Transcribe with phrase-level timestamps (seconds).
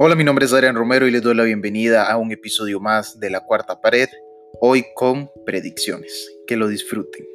[0.00, 3.18] Hola, mi nombre es Adrián Romero y les doy la bienvenida a un episodio más
[3.18, 4.08] de La Cuarta Pared,
[4.60, 6.30] hoy con predicciones.
[6.46, 7.26] Que lo disfruten.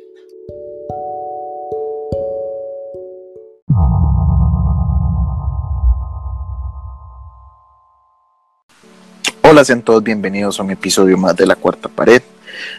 [9.42, 12.22] Hola, sean todos bienvenidos a un episodio más de La Cuarta Pared.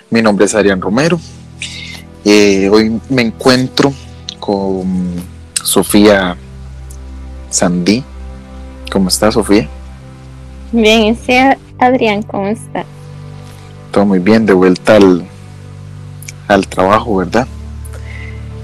[0.08, 1.20] Mi nombre es Adrián Romero.
[2.24, 3.92] Eh, hoy me encuentro
[4.40, 5.12] con
[5.62, 6.38] Sofía
[7.50, 8.02] Sandí
[8.94, 9.68] ¿Cómo estás, Sofía?
[10.70, 11.34] Bien, ¿y
[11.80, 12.86] Adrián, ¿cómo estás?
[13.90, 15.24] Todo muy bien, de vuelta al,
[16.46, 17.48] al trabajo, ¿verdad?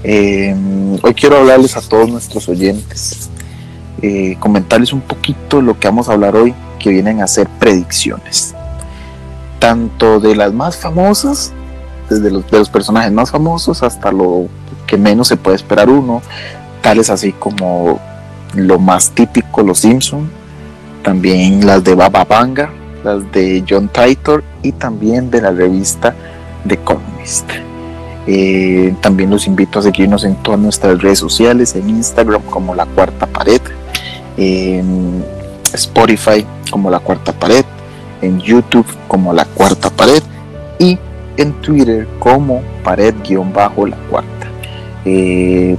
[0.05, 0.55] Eh,
[1.03, 3.29] hoy quiero hablarles a todos nuestros oyentes,
[4.01, 8.55] eh, comentarles un poquito lo que vamos a hablar hoy, que vienen a ser predicciones,
[9.59, 11.51] tanto de las más famosas,
[12.09, 14.47] desde los, de los personajes más famosos hasta lo
[14.87, 16.21] que menos se puede esperar uno,
[16.81, 17.99] tales así como
[18.55, 20.29] lo más típico, los Simpson,
[21.03, 22.71] también las de Baba Vanga,
[23.03, 26.13] las de John Titor y también de la revista
[26.67, 27.49] The Economist.
[28.27, 32.85] Eh, también los invito a seguirnos en todas nuestras redes sociales, en Instagram como La
[32.85, 33.61] Cuarta Pared,
[34.37, 35.23] en
[35.73, 37.65] Spotify como La Cuarta Pared,
[38.21, 40.21] en YouTube como La Cuarta Pared
[40.77, 40.99] y
[41.37, 44.47] en Twitter como Pared-La Cuarta.
[45.05, 45.75] Eh,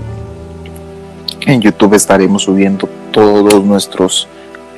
[1.47, 4.29] en YouTube estaremos subiendo todos nuestros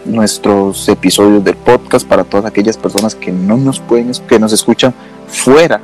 [0.05, 4.93] nuestros episodios del podcast para todas aquellas personas que no nos pueden que nos escuchan
[5.29, 5.81] fuera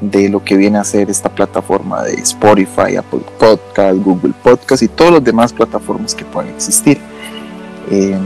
[0.00, 4.88] de lo que viene a ser esta plataforma de Spotify, Apple Podcast, Google Podcast y
[4.88, 6.98] todas las demás plataformas que pueden existir.
[7.90, 8.20] Em,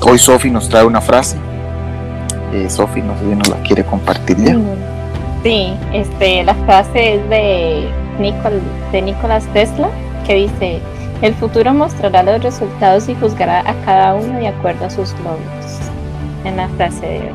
[0.00, 1.36] hoy Sofi nos trae una frase.
[2.52, 4.58] Eh, Sofi, no sé si nos la quiere compartir ya.
[5.42, 9.88] Sí, este, la frase es de de Nicolás Tesla,
[10.26, 10.80] que dice,
[11.22, 15.78] el futuro mostrará los resultados y juzgará a cada uno de acuerdo a sus logros.
[16.44, 17.32] En la frase de hoy.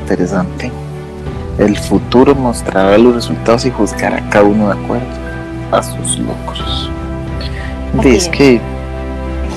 [0.00, 0.70] Interesante.
[1.58, 5.06] El futuro mostrará los resultados y juzgará a cada uno de acuerdo
[5.72, 6.90] a sus logros.
[8.04, 8.60] es que,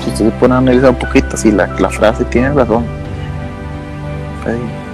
[0.02, 2.84] si usted se pone a analizar un poquito, si la, la frase tiene razón.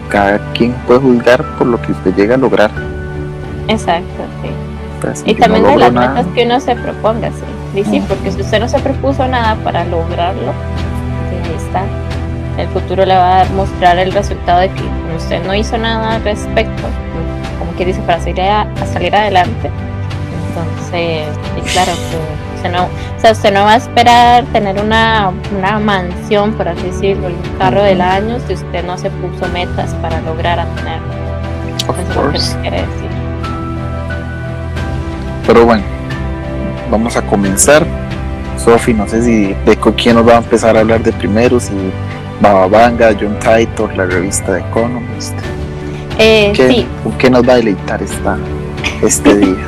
[0.08, 2.70] Cada quien puede juzgar por lo que usted llega a lograr
[3.68, 4.50] Exacto, sí.
[5.00, 7.80] Pues, y también de las metas que uno se proponga, sí.
[7.80, 11.82] Y sí, porque si usted no se propuso nada para lograrlo, ahí está.
[12.56, 14.82] El futuro le va a mostrar el resultado de que
[15.16, 16.84] usted no hizo nada al respecto,
[17.58, 19.70] como que dice, para salir, a, salir adelante.
[20.48, 21.26] Entonces,
[21.56, 25.80] y claro, que usted no, o sea, usted no va a esperar tener una, una
[25.80, 30.20] mansión, por así decirlo, el carro del año, si usted no se puso metas para
[30.20, 31.12] lograr a tenerlo.
[31.76, 33.03] Eso es lo que quiere decir.
[35.46, 35.82] Pero bueno,
[36.90, 37.86] vamos a comenzar.
[38.56, 41.58] Sofi, no sé si de con quién nos va a empezar a hablar de primero,
[41.60, 41.72] si
[42.40, 45.34] Baba Vanga, John Titor, la revista de Economist.
[46.18, 46.86] Eh, sí.
[47.02, 48.38] ¿Con qué nos va a deleitar esta,
[49.02, 49.66] este día?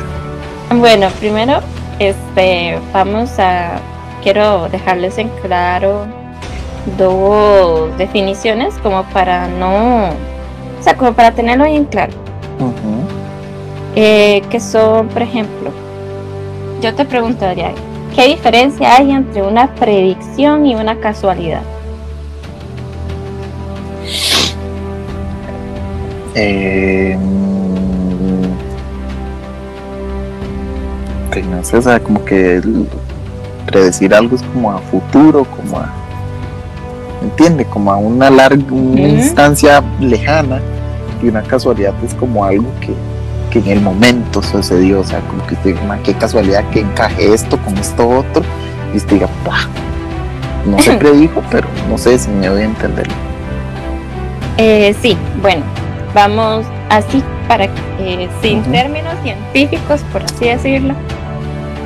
[0.70, 1.60] bueno, primero,
[1.98, 3.78] este, vamos a,
[4.22, 6.06] quiero dejarles en claro
[6.96, 12.12] dos definiciones como para no, o sea, como para tenerlo bien claro.
[13.98, 15.70] Eh, que son, por ejemplo,
[16.82, 17.72] yo te preguntaría,
[18.14, 21.62] ¿qué diferencia hay entre una predicción y una casualidad?
[26.34, 27.16] Eh,
[31.50, 32.60] no sé, o sea, como que
[33.64, 35.90] predecir algo es como a futuro, como a,
[37.22, 37.64] ¿entiende?
[37.64, 40.60] Como a una larga, una instancia lejana
[41.22, 42.92] y una casualidad es como algo que
[43.62, 47.58] que en el momento sucedió, o sea, como que usted qué casualidad que encaje esto
[47.58, 48.42] con esto otro,
[48.92, 49.28] y usted diga,
[50.66, 53.14] no se predijo, pero no sé si me voy a entenderlo.
[54.58, 55.62] Eh, sí, bueno,
[56.14, 60.94] vamos así para que, sin términos científicos, por así decirlo,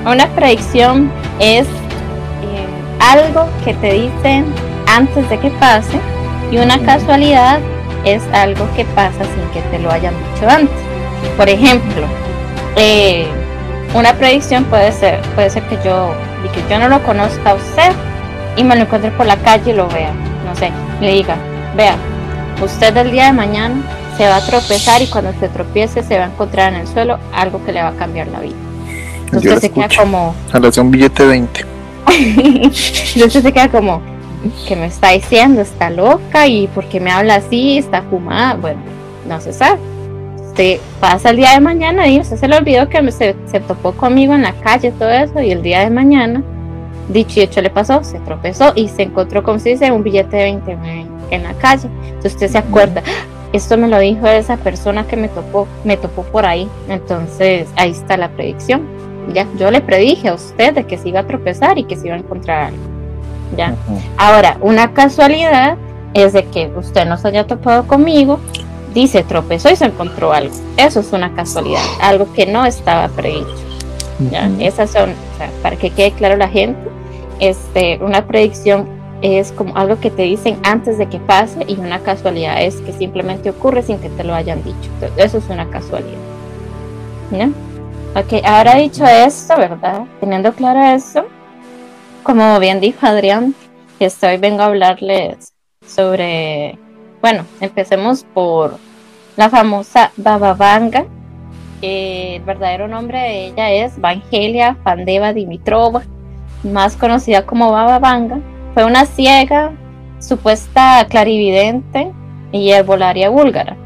[0.06, 2.66] una predicción es eh,
[3.00, 4.46] algo que te dicen
[4.86, 5.98] antes de que pase
[6.50, 7.60] y una casualidad
[8.04, 10.89] es algo que pasa sin que te lo hayan dicho antes.
[11.36, 12.06] Por ejemplo,
[12.76, 13.26] eh,
[13.94, 16.12] una predicción puede ser, puede ser que yo,
[16.54, 17.92] que yo no lo conozca a usted
[18.56, 20.12] y me lo encuentre por la calle y lo vea,
[20.46, 20.70] no sé,
[21.00, 21.36] le diga,
[21.76, 21.96] vea,
[22.62, 23.82] usted el día de mañana
[24.16, 27.18] se va a tropezar y cuando se tropiece se va a encontrar en el suelo
[27.32, 28.56] algo que le va a cambiar la vida.
[29.26, 30.34] Entonces se queda como...
[30.52, 31.64] A un billete 20.
[32.06, 34.02] Entonces se queda como,
[34.66, 35.60] ¿qué me está diciendo?
[35.62, 36.46] ¿Está loca?
[36.46, 37.78] ¿Y por qué me habla así?
[37.78, 38.54] ¿Está fumada?
[38.54, 38.80] Bueno,
[39.26, 39.89] no se sabe
[41.00, 43.34] pasa el día de mañana y usted se le olvidó que se,
[43.66, 46.42] topó conmigo en la calle, todo eso, y el día de mañana
[47.08, 50.36] dicho y hecho le pasó, se tropezó y se encontró, como se dice, un billete
[50.36, 50.78] de 20
[51.30, 51.88] en la calle.
[52.04, 53.02] Entonces usted se acuerda,
[53.52, 56.68] esto me lo dijo esa persona que me topó, me topó por ahí.
[56.88, 58.82] Entonces ahí está la predicción.
[59.32, 62.06] Ya, yo le predije a usted de que se iba a tropezar y que se
[62.06, 62.82] iba a encontrar algo.
[63.56, 63.74] Ya.
[64.16, 65.76] Ahora, una casualidad
[66.14, 68.38] es de que usted no se haya topado conmigo,
[68.94, 70.54] dice tropezó y se encontró algo.
[70.76, 73.54] Eso es una casualidad, algo que no estaba predicho.
[74.30, 74.50] ¿ya?
[74.58, 75.14] Esas son,
[75.62, 76.90] para que quede claro la gente,
[77.38, 78.88] este, una predicción
[79.22, 82.92] es como algo que te dicen antes de que pase y una casualidad es que
[82.92, 84.90] simplemente ocurre sin que te lo hayan dicho.
[85.16, 86.18] eso es una casualidad.
[87.30, 87.50] ¿ya?
[88.14, 90.04] Ok, ahora dicho esto, ¿verdad?
[90.20, 91.26] Teniendo claro eso,
[92.22, 93.54] como bien dijo Adrián,
[94.00, 95.52] hoy vengo a hablarles
[95.86, 96.78] sobre,
[97.20, 98.78] bueno, empecemos por
[99.36, 101.06] la famosa Baba Vanga.
[101.82, 106.02] el verdadero nombre de ella es Vangelia Fandeva Dimitrova,
[106.62, 108.40] más conocida como Baba Vanga.
[108.74, 109.72] Fue una ciega,
[110.18, 112.12] supuesta clarividente
[112.52, 113.76] y herbolaria búlgara.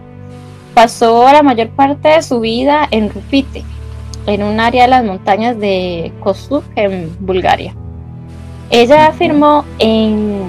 [0.75, 3.63] Pasó la mayor parte de su vida en Rupite,
[4.27, 7.75] en un área de las montañas de Kosuk en Bulgaria.
[8.71, 10.43] Ella afirmó en,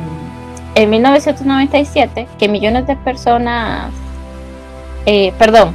[0.76, 3.92] en 1997 que millones de personas,
[5.06, 5.74] eh, perdón,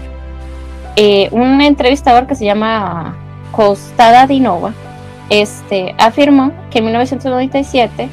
[0.97, 3.17] eh, un entrevistador que se llama
[3.53, 4.73] Costada Dinova,
[5.31, 8.09] este, afirmó que en 1997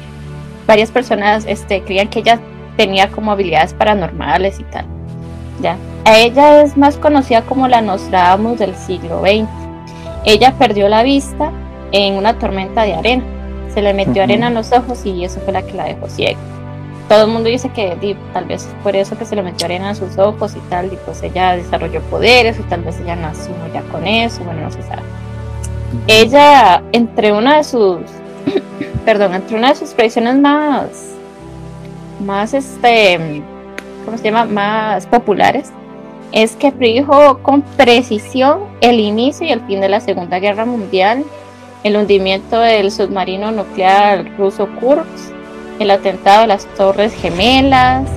[0.66, 2.40] varias personas este, creían que ella
[2.76, 4.86] tenía como habilidades paranormales y tal.
[5.60, 5.76] ¿ya?
[6.04, 9.48] A ella es más conocida como la Nostradamus del siglo XX.
[10.24, 11.50] Ella perdió la vista
[11.92, 13.24] en una tormenta de arena
[13.78, 16.38] se le metió arena en los ojos y eso fue la que la dejó ciega.
[17.08, 19.96] Todo el mundo dice que tal vez por eso que se le metió arena en
[19.96, 23.82] sus ojos y tal, y pues ella desarrolló poderes o tal vez ella nació ya
[23.84, 25.02] con eso, bueno, no se sabe.
[26.06, 28.00] Ella, entre una de sus,
[29.06, 31.14] perdón, entre una de sus predicciones más,
[32.24, 33.42] más este,
[34.04, 34.44] ¿cómo se llama?
[34.44, 35.72] Más populares,
[36.32, 41.24] es que predijo con precisión el inicio y el fin de la Segunda Guerra Mundial
[41.84, 45.32] el hundimiento del submarino nuclear ruso Kursk,
[45.80, 48.08] el atentado de las Torres Gemelas,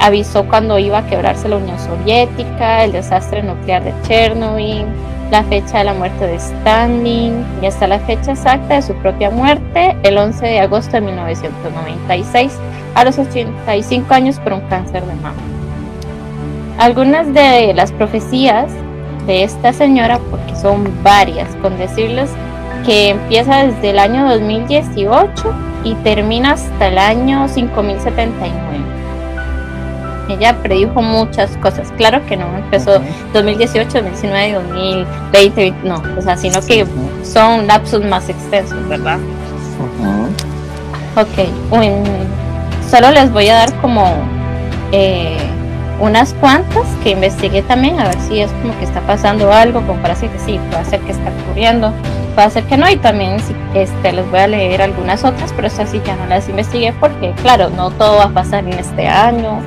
[0.00, 4.84] avisó cuando iba a quebrarse la Unión Soviética, el desastre nuclear de Chernobyl,
[5.30, 9.30] la fecha de la muerte de Stalin y hasta la fecha exacta de su propia
[9.30, 12.52] muerte, el 11 de agosto de 1996,
[12.94, 15.34] a los 85 años por un cáncer de mama.
[16.78, 18.72] Algunas de las profecías
[19.26, 22.30] de esta señora, porque son varias, con decirles
[22.84, 28.50] que empieza desde el año 2018 y termina hasta el año 5079.
[30.28, 33.00] Ella predijo muchas cosas, claro que no empezó
[33.32, 36.86] 2018, 2019, 2020, no, o sea, sino que
[37.24, 39.18] son lapsos más extensos, ¿verdad?
[41.16, 41.48] Ok,
[42.88, 44.06] solo les voy a dar como
[44.92, 45.36] eh,
[45.98, 50.14] unas cuantas que investigué también, a ver si es como que está pasando algo, para
[50.14, 51.92] decir que sí, puede ser que está ocurriendo
[52.30, 53.36] puede ser que no y también
[53.74, 57.32] este, les voy a leer algunas otras, pero esas sí ya no las investigué porque
[57.42, 59.60] claro, no todo va a pasar en este año,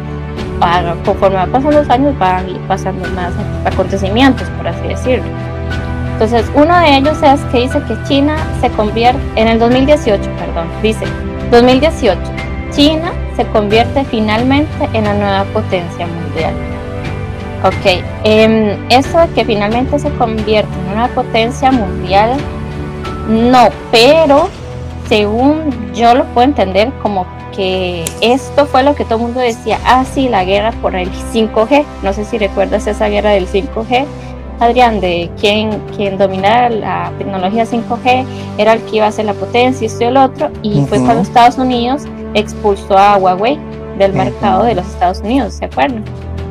[1.05, 3.33] conforme van pasando los años van pasando más
[3.65, 5.25] acontecimientos, por así decirlo.
[6.13, 10.67] Entonces, uno de ellos es que dice que China se convierte, en el 2018, perdón,
[10.81, 11.05] dice,
[11.51, 12.19] 2018,
[12.71, 16.72] China se convierte finalmente en la nueva potencia mundial.
[17.63, 22.37] Ok, eh, eso de que finalmente se convierte en una potencia mundial,
[23.29, 24.49] no, pero
[25.07, 29.79] según yo lo puedo entender como que esto fue lo que todo el mundo decía,
[29.85, 34.05] ah, sí, la guerra por el 5G, no sé si recuerdas esa guerra del 5G,
[34.59, 38.25] Adrián, de quien, quien dominara la tecnología 5G
[38.57, 40.99] era el que iba a ser la potencia y esto y el otro, y fue
[40.99, 42.03] cuando Estados Unidos
[42.33, 43.57] expulsó a Huawei
[43.97, 46.03] del mercado de los Estados Unidos, ¿se acuerdan?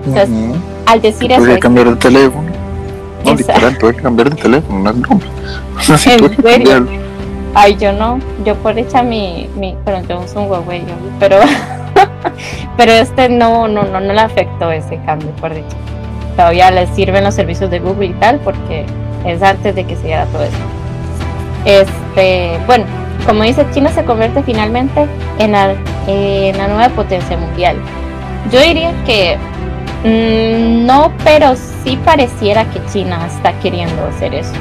[0.07, 0.31] Entonces,
[0.87, 1.41] al decir eso.
[1.41, 2.49] Voy a cambiar de teléfono.
[3.25, 5.23] No, literal, tuve que cambiar de teléfono, no es broma.
[5.89, 6.31] ¿En serio?
[7.55, 10.83] Ay, yo no, yo por hecha mi, mi pero yo uso un Huawei,
[11.21, 11.37] pero,
[12.79, 15.77] pero este no, no, no, no le afectó ese cambio, por dicho.
[16.35, 18.87] Todavía le sirven los servicios de Google y tal, porque
[19.27, 20.57] es antes de que se diera todo eso.
[21.67, 22.87] Este, bueno,
[23.27, 25.07] como dice, China se convierte finalmente
[25.39, 25.75] en la,
[26.07, 27.77] en la nueva potencia mundial.
[28.51, 29.37] Yo diría que
[30.05, 31.55] Mm, no, pero
[31.85, 34.53] sí pareciera que China está queriendo hacer eso.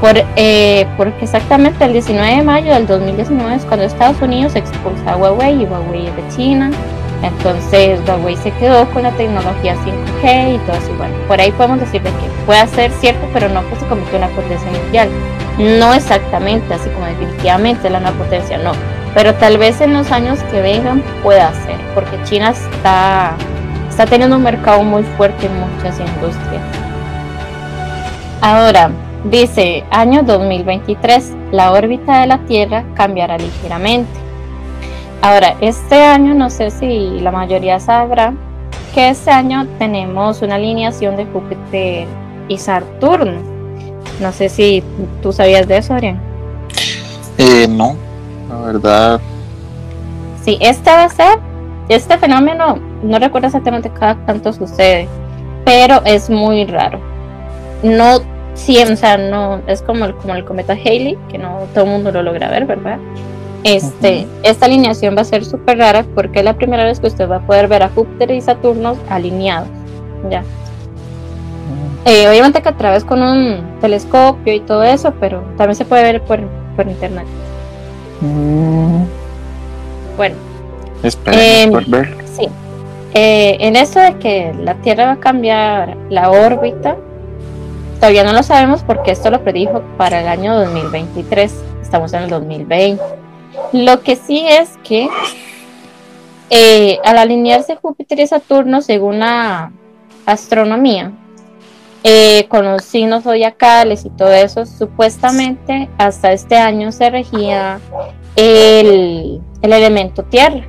[0.00, 5.12] Por, eh, porque exactamente el 19 de mayo del 2019 es cuando Estados Unidos expulsa
[5.12, 6.70] a Huawei y Huawei es de China.
[7.22, 10.94] Entonces Huawei se quedó con la tecnología 5G y todo eso.
[10.96, 12.10] Bueno, por ahí podemos decir que
[12.46, 15.08] puede ser cierto, pero no que se convirtió en una potencia mundial.
[15.58, 18.72] No exactamente, así como definitivamente la nueva potencia, no.
[19.14, 23.34] Pero tal vez en los años que vengan pueda ser, porque China está,
[23.98, 26.62] está teniendo un mercado muy fuerte en muchas industrias.
[28.40, 28.92] Ahora,
[29.24, 34.08] dice, año 2023, la órbita de la Tierra cambiará ligeramente.
[35.20, 38.34] Ahora, este año, no sé si la mayoría sabrá,
[38.94, 42.06] que este año tenemos una alineación de Júpiter
[42.46, 43.40] y Saturno.
[44.20, 44.80] No sé si
[45.24, 46.20] tú sabías de eso, Adrián.
[47.36, 47.96] Eh, no,
[48.48, 49.20] la verdad.
[50.44, 51.40] Sí, este va a ser,
[51.88, 55.08] este fenómeno, no recuerdo exactamente cada cuánto sucede,
[55.64, 57.00] pero es muy raro.
[57.82, 58.20] No
[58.58, 61.90] sí, o sea, no, es como el, como el cometa Halley, que no todo el
[61.90, 62.98] mundo lo logra ver, ¿verdad?
[63.64, 67.28] Este, Esta alineación va a ser súper rara porque es la primera vez que usted
[67.28, 69.68] va a poder ver a Júpiter y Saturno alineados.
[70.30, 70.42] Ya.
[72.04, 76.02] Eh, obviamente que a través con un telescopio y todo eso, pero también se puede
[76.04, 76.40] ver por,
[76.88, 77.26] internet.
[78.20, 79.02] Mm.
[80.16, 80.36] Bueno.
[81.02, 82.16] Esperemos por ver.
[82.36, 82.48] Sí.
[83.14, 86.96] Eh, en eso de que la Tierra va a cambiar la órbita,
[87.96, 91.54] todavía no lo sabemos porque esto lo predijo para el año 2023.
[91.82, 93.02] Estamos en el 2020.
[93.72, 95.08] Lo que sí es que
[96.50, 99.72] eh, al alinearse Júpiter y Saturno, según la
[100.24, 101.12] astronomía,
[102.04, 107.80] eh, con los signos zodiacales y todo eso, supuestamente hasta este año se regía
[108.36, 110.64] el, elemento tierra.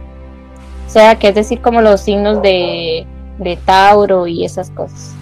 [0.90, 3.06] O sea, que es decir, como los signos de,
[3.38, 5.14] de Tauro y esas cosas.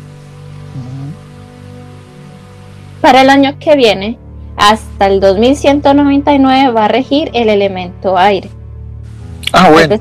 [3.01, 4.17] Para el año que viene,
[4.55, 8.50] hasta el 2199 va a regir el elemento aire.
[9.51, 9.97] Ah, bueno.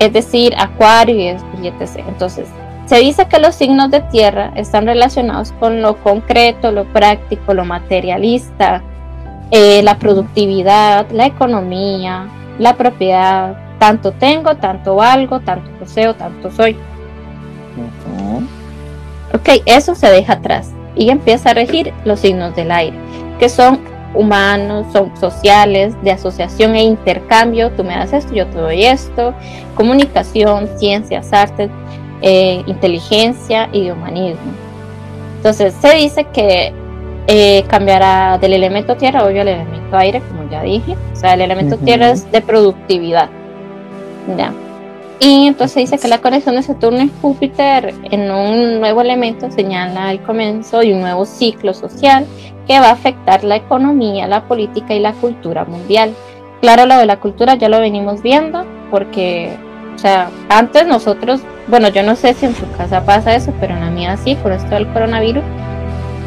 [0.00, 2.00] Es, decir, acuario y, etc.
[2.08, 2.48] Entonces,
[2.86, 7.64] se dice que los signos de tierra están relacionados con lo concreto, lo práctico, lo
[7.64, 8.82] materialista,
[9.52, 12.26] eh, la productividad, la economía,
[12.58, 13.65] la propiedad.
[13.78, 16.76] Tanto tengo, tanto valgo, tanto poseo, tanto soy.
[19.34, 22.96] Ok, eso se deja atrás y empieza a regir los signos del aire
[23.38, 23.80] que son
[24.14, 29.34] humanos, son sociales, de asociación e intercambio, tú me das esto, yo te doy esto,
[29.74, 31.70] comunicación, ciencias, artes,
[32.22, 34.52] eh, inteligencia y humanismo.
[35.36, 36.72] Entonces se dice que
[37.26, 40.96] eh, cambiará del elemento tierra, obvio, al elemento aire, como ya dije.
[41.12, 43.28] O sea, el elemento tierra es de productividad.
[44.36, 44.52] ¿Ya?
[45.18, 50.10] Y entonces dice que la conexión de Saturno y Júpiter en un nuevo elemento señala
[50.10, 52.26] el comienzo de un nuevo ciclo social
[52.66, 56.12] que va a afectar la economía, la política y la cultura mundial.
[56.60, 59.56] Claro, lo de la cultura ya lo venimos viendo porque,
[59.94, 63.74] o sea, antes nosotros, bueno, yo no sé si en su casa pasa eso, pero
[63.74, 65.44] en la mía sí, con esto del coronavirus,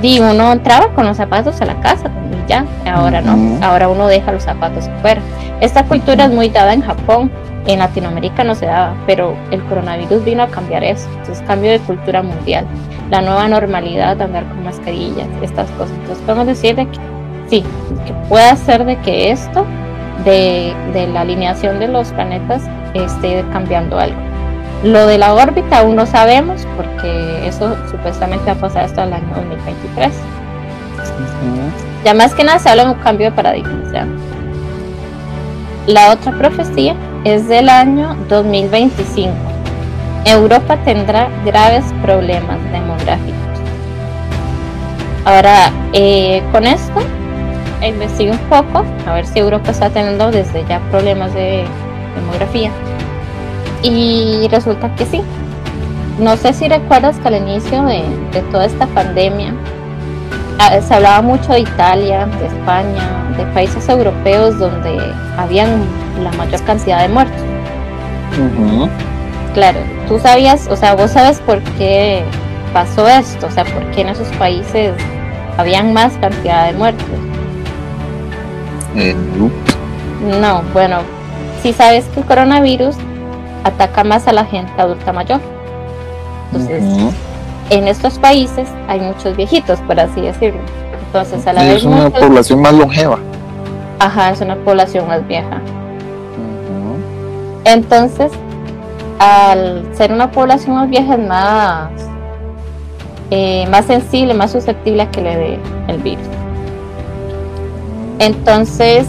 [0.01, 4.08] y uno entraba con los zapatos a la casa y ya, ahora no, ahora uno
[4.08, 5.22] deja los zapatos fuera.
[5.60, 7.29] Esta cultura es muy dada en Japón,
[7.73, 11.07] en Latinoamérica no se daba, pero el coronavirus vino a cambiar eso.
[11.19, 12.65] Entonces, cambio de cultura mundial,
[13.11, 15.95] la nueva normalidad, andar con mascarillas, estas cosas.
[15.99, 16.99] Entonces, podemos decir de que
[17.47, 17.63] sí,
[18.07, 19.67] que puede ser de que esto,
[20.25, 20.73] de,
[21.13, 22.63] la alineación de los planetas,
[22.95, 24.17] esté cambiando algo.
[24.83, 29.13] Lo de la órbita aún no sabemos, porque eso supuestamente va a pasar hasta el
[29.13, 30.11] año 2023.
[32.03, 34.07] Ya más que nada se habla de un cambio de paradigma.
[35.85, 36.95] La otra profecía
[37.25, 39.33] es del año 2025.
[40.25, 43.35] Europa tendrá graves problemas demográficos.
[45.25, 47.01] Ahora, eh, con esto,
[47.81, 51.65] investigué un poco, a ver si Europa está teniendo desde ya problemas de
[52.15, 52.71] demografía.
[53.83, 55.21] Y resulta que sí.
[56.19, 59.53] No sé si recuerdas que al inicio de, de toda esta pandemia
[60.59, 65.81] se hablaba mucho de Italia, de España, de países europeos donde habían
[66.21, 67.41] la mayor cantidad de muertos.
[69.53, 72.23] Claro, tú sabías, o sea, vos sabes por qué
[72.73, 74.93] pasó esto, o sea, por qué en esos países
[75.57, 77.07] habían más cantidad de muertos.
[78.95, 79.15] Eh,
[80.41, 80.61] no.
[80.73, 80.99] bueno,
[81.61, 82.95] si sabes que el coronavirus
[83.63, 85.39] ataca más a la gente adulta mayor.
[86.51, 86.83] Entonces,
[87.69, 90.61] en estos países hay muchos viejitos, por así decirlo.
[91.07, 93.19] Entonces, a la es una población más longeva.
[93.99, 95.61] Ajá, es una población más vieja.
[97.65, 98.31] Entonces,
[99.19, 101.91] al ser una población más vieja es más,
[103.31, 106.25] eh, más sensible, más susceptible a que le dé el virus.
[108.19, 109.07] Entonces,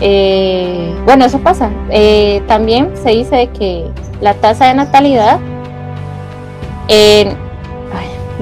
[0.00, 1.70] eh, bueno, eso pasa.
[1.90, 3.86] Eh, también se dice que
[4.20, 5.38] la tasa de natalidad,
[6.88, 7.36] ay,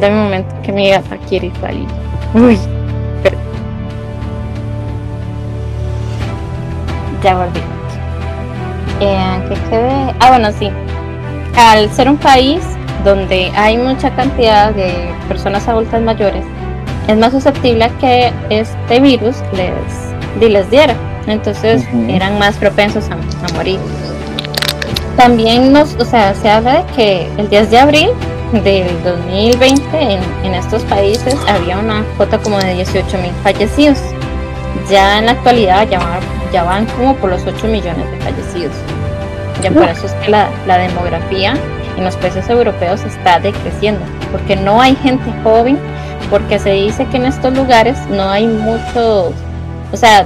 [0.01, 1.87] dame un momento que mi gata quiere salir.
[2.35, 2.59] Uy,
[7.23, 7.61] Ya volví.
[9.01, 10.15] Eh, ¿Qué quedé?
[10.21, 10.71] Ah, bueno, sí.
[11.57, 12.61] Al ser un país
[13.05, 16.45] donde hay mucha cantidad de personas adultas mayores,
[17.09, 20.95] es más susceptible a que este virus les, les diera.
[21.27, 23.17] Entonces eran más propensos a,
[23.55, 23.81] morir.
[25.17, 28.09] También nos, o sea, se habla de que el 10 de abril
[28.53, 33.99] del 2020 en, en estos países había una cuota como de 18 mil fallecidos.
[34.91, 36.21] Ya en la actualidad ya van,
[36.53, 38.75] ya van como por los 8 millones de fallecidos.
[39.63, 41.55] Ya por eso es que la, la demografía
[41.97, 44.01] en los países europeos está decreciendo,
[44.31, 45.79] porque no hay gente joven,
[46.31, 49.33] porque se dice que en estos lugares no hay muchos,
[49.93, 50.25] o sea,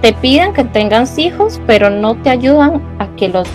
[0.00, 3.48] te piden que tengas hijos, pero no te ayudan a que los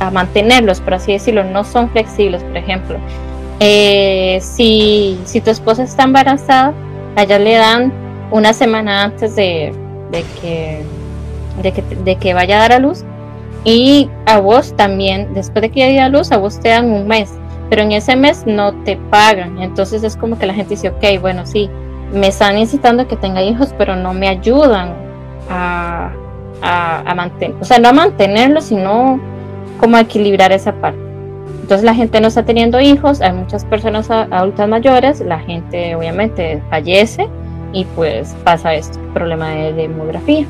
[0.00, 2.98] a mantenerlos, por así decirlo, no son flexibles, por ejemplo.
[3.60, 6.74] Eh, si, si tu esposa está embarazada,
[7.16, 7.92] allá le dan
[8.30, 9.72] una semana antes de,
[10.10, 10.82] de, que,
[11.62, 13.04] de, que, de que vaya a dar a luz,
[13.64, 17.32] y a vos también, después de que haya luz, a vos te dan un mes,
[17.70, 19.58] pero en ese mes no te pagan.
[19.60, 21.70] Entonces es como que la gente dice, ok, bueno, sí,
[22.12, 24.92] me están incitando que tenga hijos, pero no me ayudan
[25.48, 26.12] a,
[26.60, 29.18] a, mantener, o sea, no a mantenerlo, sino
[29.78, 31.03] como a equilibrar esa parte.
[31.64, 36.62] Entonces la gente no está teniendo hijos, hay muchas personas adultas mayores, la gente obviamente
[36.68, 37.26] fallece
[37.72, 40.44] y pues pasa este problema de demografía.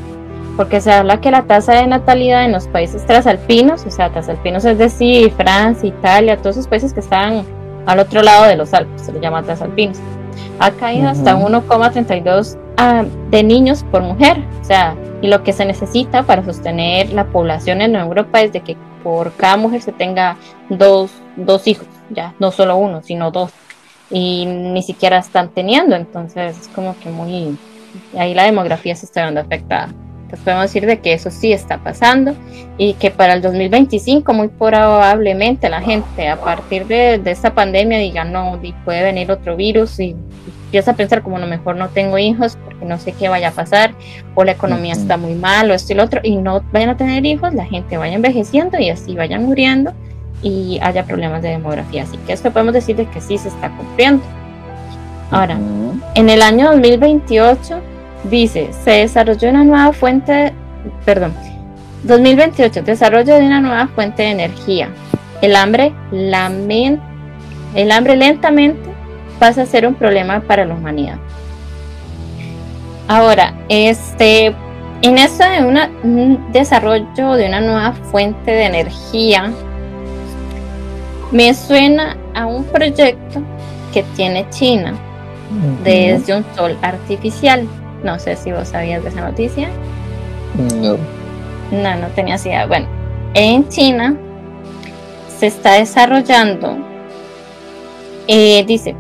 [0.57, 4.65] Porque se habla que la tasa de natalidad en los países trasalpinos, o sea, trasalpinos
[4.65, 7.45] es decir, Francia, Italia, todos esos países que están
[7.87, 10.01] al otro lado de los Alpes, se les llama trasalpinos,
[10.59, 15.65] ha caído hasta 1,32 ah, de niños por mujer, o sea, y lo que se
[15.65, 20.37] necesita para sostener la población en Europa es de que por cada mujer se tenga
[20.69, 23.53] dos, dos hijos, ya, no solo uno, sino dos,
[24.11, 27.59] y ni siquiera están teniendo, entonces es como que muy,
[28.19, 29.89] ahí la demografía se está viendo afectada
[30.45, 32.35] podemos decir de que eso sí está pasando
[32.79, 38.25] y que para el 2025 muy probablemente la gente a partir de, esta pandemia diga
[38.25, 40.17] no, puede venir otro virus y
[40.67, 43.49] empieza a pensar como a lo mejor no tengo hijos porque no sé qué vaya
[43.49, 43.95] a pasar
[44.35, 46.97] o la economía está muy mal o esto y lo otro y no vayan a
[46.97, 49.93] tener hijos, la gente vaya envejeciendo y así vayan muriendo
[50.43, 52.03] y haya problemas de demografía.
[52.03, 54.23] Así que esto podemos decir de que sí se está cumpliendo.
[55.31, 55.59] Ahora,
[56.15, 57.94] en el año 2028
[58.31, 60.53] Dice, se desarrolló una nueva fuente,
[61.05, 61.35] perdón,
[62.05, 64.89] 2028, desarrollo de una nueva fuente de energía.
[65.43, 68.91] El hambre, el hambre lentamente
[69.39, 71.19] pasa a ser un problema para la humanidad.
[73.09, 74.55] Ahora, este,
[75.03, 79.53] en esto de una, un desarrollo de una nueva fuente de energía,
[81.31, 83.43] me suena a un proyecto
[83.93, 84.95] que tiene China
[85.83, 87.67] desde un sol artificial.
[88.05, 89.69] No sé si vos sabías de esa noticia.
[90.81, 90.99] No.
[91.73, 92.67] No, no tenía idea.
[92.67, 92.87] Bueno,
[93.33, 94.15] en China
[95.39, 96.77] se está desarrollando,
[98.29, 98.95] eh, dice,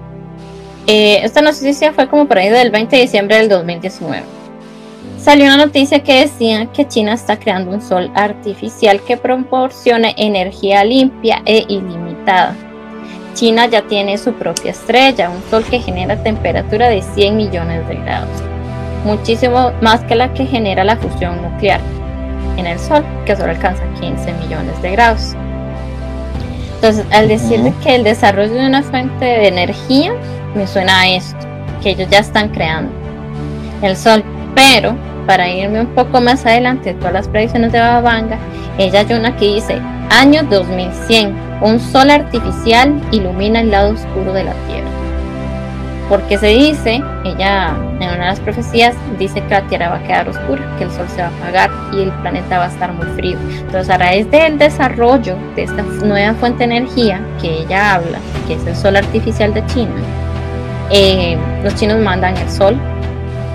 [0.86, 4.24] eh, esta noticia fue como por ahí del 20 de diciembre del 2019.
[5.18, 10.84] Salió una noticia que decía que China está creando un sol artificial que proporcione energía
[10.84, 12.56] limpia e ilimitada.
[13.34, 17.94] China ya tiene su propia estrella, un sol que genera temperatura de 100 millones de
[17.96, 18.53] grados
[19.04, 21.80] muchísimo más que la que genera la fusión nuclear
[22.56, 25.34] en el Sol, que solo alcanza 15 millones de grados.
[26.76, 30.12] Entonces, al decir que el desarrollo de una fuente de energía,
[30.54, 31.46] me suena a esto,
[31.82, 32.92] que ellos ya están creando
[33.82, 34.22] el Sol,
[34.54, 34.94] pero
[35.26, 38.38] para irme un poco más adelante de todas las predicciones de Babanga,
[38.78, 39.78] ella hay una que dice,
[40.10, 44.94] año 2100, un sol artificial ilumina el lado oscuro de la Tierra
[46.08, 50.02] porque se dice, ella en una de las profecías dice que la Tierra va a
[50.02, 52.92] quedar oscura, que el Sol se va a apagar y el planeta va a estar
[52.92, 53.38] muy frío.
[53.60, 58.54] Entonces a raíz del desarrollo de esta nueva fuente de energía que ella habla, que
[58.54, 59.94] es el Sol artificial de China,
[60.90, 62.76] eh, los chinos mandan el Sol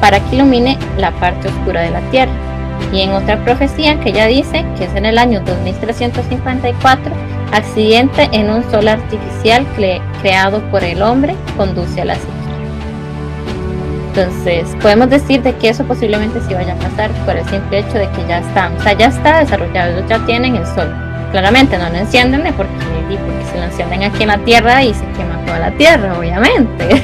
[0.01, 2.31] para que ilumine la parte oscura de la Tierra.
[2.91, 7.13] Y en otra profecía que ella dice, que es en el año 2354,
[7.51, 9.65] accidente en un sol artificial
[10.21, 12.15] creado por el hombre conduce a la
[14.09, 17.93] entonces, podemos decir de que eso posiblemente sí vaya a pasar por el simple hecho
[17.93, 20.91] de que ya está, o sea, ya está desarrollado, ellos ya tienen el sol.
[21.31, 22.73] Claramente no lo encienden porque,
[23.07, 27.03] porque si lo encienden aquí en la Tierra y se quema toda la Tierra, obviamente.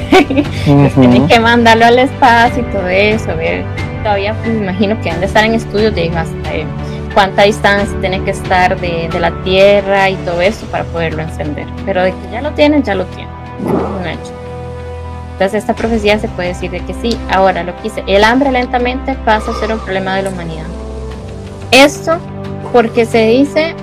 [0.94, 3.64] tienen que mandarlo al espacio y todo eso, ver.
[4.02, 6.50] Todavía me imagino que han de estar en estudios de hasta
[7.14, 11.66] cuánta distancia tiene que estar de, de, la Tierra y todo eso para poderlo encender.
[11.84, 13.32] Pero de que ya lo tienen, ya lo tienen.
[13.60, 14.35] Un hecho.
[15.36, 17.18] Entonces esta profecía se puede decir de que sí.
[17.30, 20.64] Ahora lo que dice, el hambre lentamente pasa a ser un problema de la humanidad.
[21.72, 22.18] Esto
[22.72, 23.74] porque se dice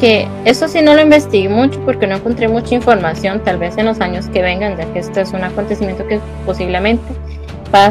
[0.00, 3.86] que eso sí no lo investigué mucho porque no encontré mucha información, tal vez en
[3.86, 7.04] los años que vengan, ya que esto es un acontecimiento que posiblemente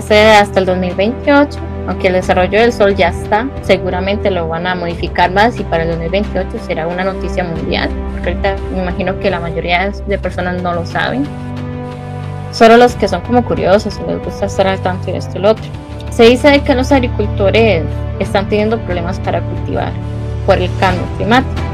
[0.01, 4.73] ser hasta el 2028, aunque el desarrollo del sol ya está, seguramente lo van a
[4.73, 9.29] modificar más y para el 2028 será una noticia mundial, porque ahorita me imagino que
[9.29, 11.23] la mayoría de personas no lo saben,
[12.55, 15.41] solo los que son como curiosos y les gusta estar al tanto de esto y
[15.41, 15.65] lo otro.
[16.09, 17.83] Se dice que los agricultores
[18.19, 19.91] están teniendo problemas para cultivar
[20.45, 21.65] por el cambio climático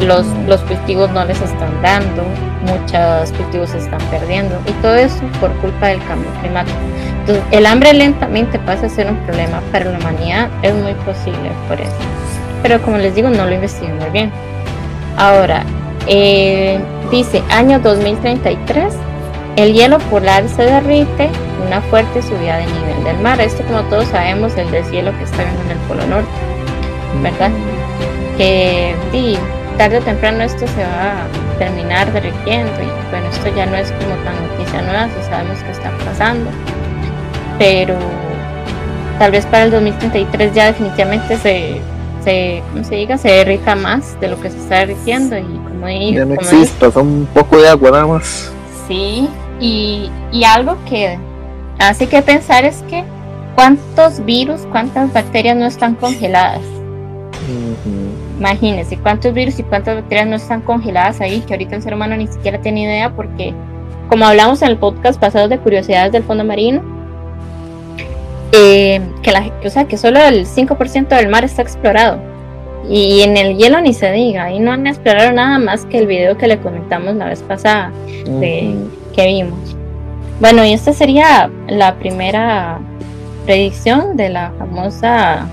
[0.00, 2.24] los, los cultivos no les están dando,
[2.62, 6.78] muchos cultivos se están perdiendo y todo eso por culpa del cambio climático.
[7.20, 11.50] Entonces, el hambre lentamente pasa a ser un problema para la humanidad, es muy posible
[11.68, 11.92] por eso.
[12.62, 14.32] Pero como les digo, no lo investigué muy bien.
[15.16, 15.64] Ahora,
[16.06, 18.94] eh, dice año 2033,
[19.56, 21.30] el hielo polar se derrite,
[21.66, 23.40] una fuerte subida de nivel del mar.
[23.40, 26.30] Esto como todos sabemos, el deshielo que está viendo en el Polo Norte,
[27.22, 27.50] ¿verdad?
[28.36, 29.36] Que sí,
[29.76, 33.90] tarde o temprano esto se va a terminar derritiendo y bueno, esto ya no es
[33.92, 36.50] como tan noticia nueva, si sabemos que está pasando,
[37.58, 37.96] pero
[39.18, 41.80] tal vez para el 2033 ya definitivamente se,
[42.24, 43.18] se, ¿cómo se diga?
[43.18, 47.06] Se derrita más de lo que se está derritiendo y como Ya no exista, son
[47.08, 48.50] un poco de agua nada más.
[48.88, 49.28] Sí,
[49.62, 51.16] y, y algo que
[51.78, 53.04] hace que pensar es que
[53.54, 56.60] cuántos virus, cuántas bacterias no están congeladas.
[58.38, 62.16] Imagínense cuántos virus y cuántas bacterias no están congeladas ahí, que ahorita el ser humano
[62.16, 63.54] ni siquiera tiene idea porque,
[64.08, 66.82] como hablamos en el podcast pasado de curiosidades del fondo marino,
[68.52, 72.18] eh, que, la, o sea, que solo el 5% del mar está explorado.
[72.88, 76.08] Y en el hielo ni se diga, ahí no han explorado nada más que el
[76.08, 77.92] video que le comentamos la vez pasada
[78.40, 78.74] de,
[79.12, 79.76] que vimos.
[80.40, 82.80] Bueno, y esta sería la primera
[83.44, 85.46] predicción de la famosa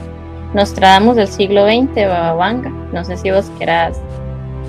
[0.54, 2.72] Nostradamus del siglo XX, Bababanga.
[2.92, 4.00] No sé si vos querás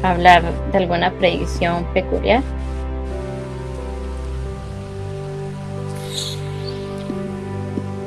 [0.03, 2.42] hablar de alguna predicción peculiar.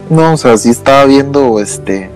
[0.10, 2.12] No, o sea, sí estaba viendo este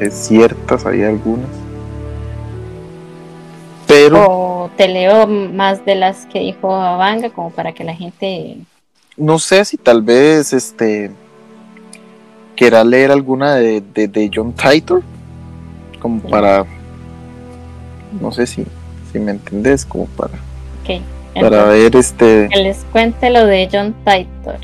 [0.00, 1.46] es ciertas, hay algunas.
[3.86, 8.56] Pero te leo más de las que dijo Bababanga como para que la gente
[9.16, 11.12] no sé si tal vez este
[12.56, 15.02] quiera leer alguna de, de, John Titor,
[16.00, 16.64] como para,
[18.20, 18.64] no sé si,
[19.10, 20.34] si me entendés, como para,
[21.34, 22.48] para ver este...
[22.52, 24.58] Que les cuente lo de John Titor.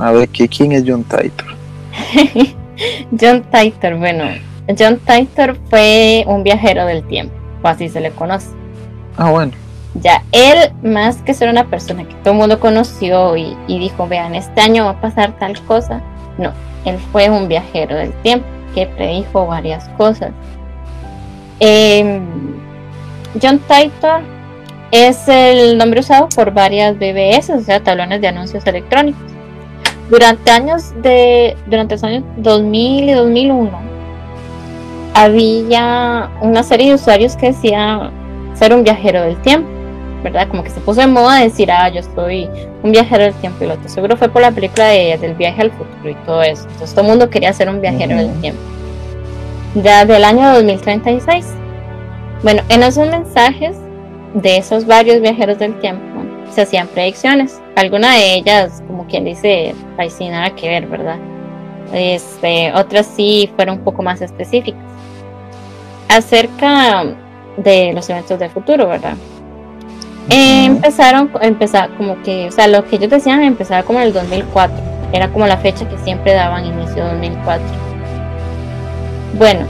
[0.00, 1.56] A ver, ¿qué, ¿quién es John Titor?
[3.20, 4.24] John Titor, bueno,
[4.78, 8.59] John Titor fue un viajero del tiempo, o así se le conoce.
[9.20, 9.52] Ah, bueno.
[10.00, 14.34] Ya, él, más que ser una persona que todo el mundo conoció y, dijo, vean,
[14.34, 16.00] este año va a pasar tal cosa,
[16.38, 16.52] no,
[16.86, 20.30] él fue un viajero del tiempo que predijo varias cosas.
[21.58, 22.22] Em,
[23.42, 24.22] John Titor
[24.90, 29.20] es el nombre usado por varias BBS, o sea, tablones de anuncios electrónicos.
[30.08, 33.70] Durante años de durante los años 2000 y 2001
[35.14, 38.19] había una serie de usuarios que decían
[38.60, 39.80] ser un viajero del tiempo
[40.22, 40.48] ¿verdad?
[40.48, 42.48] Como que se puso de moda decir, ah, yo soy
[42.82, 45.70] un viajero del tiempo y lo seguro fue por la película de, del viaje al
[45.70, 46.64] futuro y todo eso.
[46.64, 48.60] Entonces todo el mundo quería ser un viajero del tiempo.
[49.76, 51.46] Ya del año 2036.
[52.42, 53.76] Bueno, en esos mensajes
[54.34, 56.04] de esos varios viajeros del tiempo
[56.50, 57.60] se hacían predicciones.
[57.76, 61.16] Algunas de ellas, como quien dice, hay sin nada que ver, ¿verdad?
[61.92, 64.80] Este, otras sí fueron un poco más específicas.
[66.08, 67.04] Acerca
[67.62, 69.14] de los eventos del futuro, ¿verdad?
[70.28, 74.76] empezaron, empezar como que, o sea, lo que ellos decían empezaba como en el 2004.
[75.12, 77.66] Era como la fecha que siempre daban inicio 2004.
[79.36, 79.66] Bueno,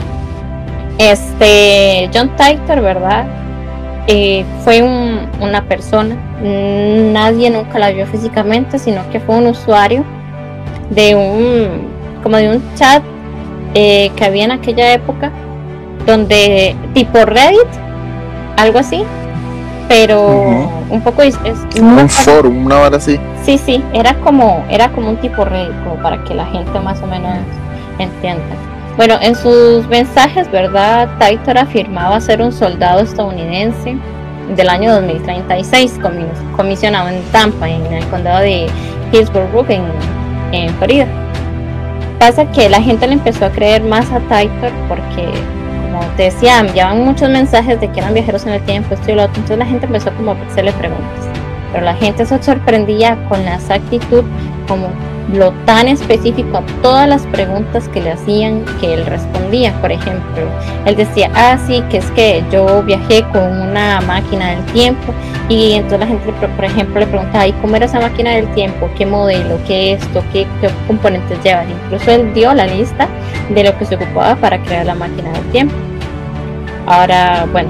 [0.99, 3.25] este John Titor, ¿verdad?
[4.07, 10.03] Eh, fue una persona, nadie nunca la vio físicamente, sino que fue un usuario
[10.89, 11.87] de un,
[12.23, 13.03] como de un chat
[13.73, 15.31] eh, que había en aquella época,
[16.05, 17.67] donde tipo Reddit,
[18.57, 19.03] algo así,
[19.87, 21.37] pero un poco es,
[21.79, 23.19] un foro, una hora así.
[23.43, 27.01] Sí, sí, era como era como un tipo red, como para que la gente más
[27.01, 27.37] o menos
[27.99, 28.55] entienda.
[28.97, 31.09] Bueno, en sus mensajes, ¿verdad?
[31.19, 33.97] Titor afirmaba ser un soldado estadounidense
[34.55, 35.99] del año 2036,
[36.55, 38.67] comisionado en Tampa, en el condado de
[39.11, 39.83] Hillsborough, en,
[40.51, 41.07] en Florida.
[42.19, 45.29] Pasa que la gente le empezó a creer más a Titor porque
[46.21, 49.23] te decía, enviaban muchos mensajes de que eran viajeros en el tiempo, esto y lo
[49.23, 51.25] otro, entonces la gente empezó como a hacerle preguntas,
[51.71, 54.23] pero la gente se sorprendía con la exactitud
[54.67, 54.89] como
[55.33, 59.71] lo tan específico a todas las preguntas que le hacían que él respondía.
[59.81, 60.43] Por ejemplo,
[60.85, 65.13] él decía, ah, sí, que es que yo viajé con una máquina del tiempo
[65.49, 68.91] y entonces la gente, por ejemplo, le preguntaba, ¿y cómo era esa máquina del tiempo?
[68.95, 69.57] ¿Qué modelo?
[69.65, 70.23] ¿Qué esto?
[70.31, 71.63] ¿Qué, qué componentes lleva?
[71.63, 73.07] Incluso él dio la lista
[73.49, 75.90] de lo que se ocupaba para crear la máquina del tiempo.
[76.85, 77.69] Ahora, bueno,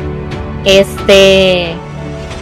[0.66, 1.76] este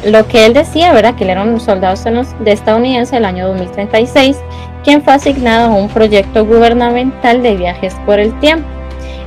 [0.05, 1.15] lo que él decía, ¿verdad?
[1.15, 1.95] Que él era un soldado
[2.39, 4.37] de estadounidense del año 2036,
[4.83, 8.67] quien fue asignado a un proyecto gubernamental de viajes por el tiempo,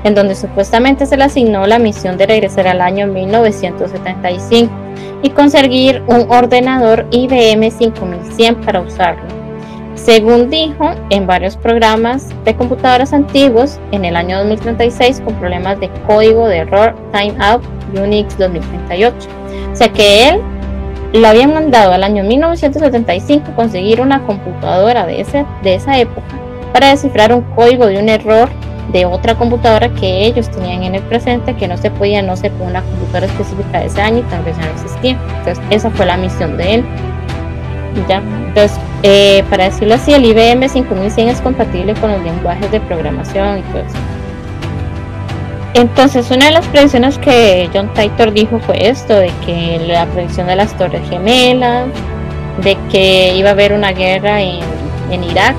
[0.04, 4.72] en donde supuestamente se le asignó la misión de regresar al año 1975
[5.22, 9.41] y conseguir un ordenador IBM 5100 para usarlo.
[10.04, 15.88] Según dijo, en varios programas de computadoras antiguos en el año 2036 con problemas de
[16.08, 17.62] código de error timeout
[17.96, 19.28] Unix 2038.
[19.72, 20.40] O sea que él
[21.12, 26.26] lo habían mandado al año 1975 conseguir una computadora de, ese, de esa época
[26.72, 28.48] para descifrar un código de un error
[28.92, 32.50] de otra computadora que ellos tenían en el presente que no se podía, no sé,
[32.58, 35.18] una computadora específica de ese año y tal ya no existía.
[35.38, 36.84] Entonces, esa fue la misión de él.
[38.08, 38.22] ¿Ya?
[38.48, 43.58] Entonces, eh, para decirlo así, el IBM 5100 es compatible con los lenguajes de programación
[43.58, 43.98] y todo eso.
[45.74, 50.46] Entonces, una de las predicciones que John Titor dijo fue esto, de que la predicción
[50.46, 51.88] de las Torres Gemelas,
[52.62, 54.60] de que iba a haber una guerra en,
[55.10, 55.56] en Irak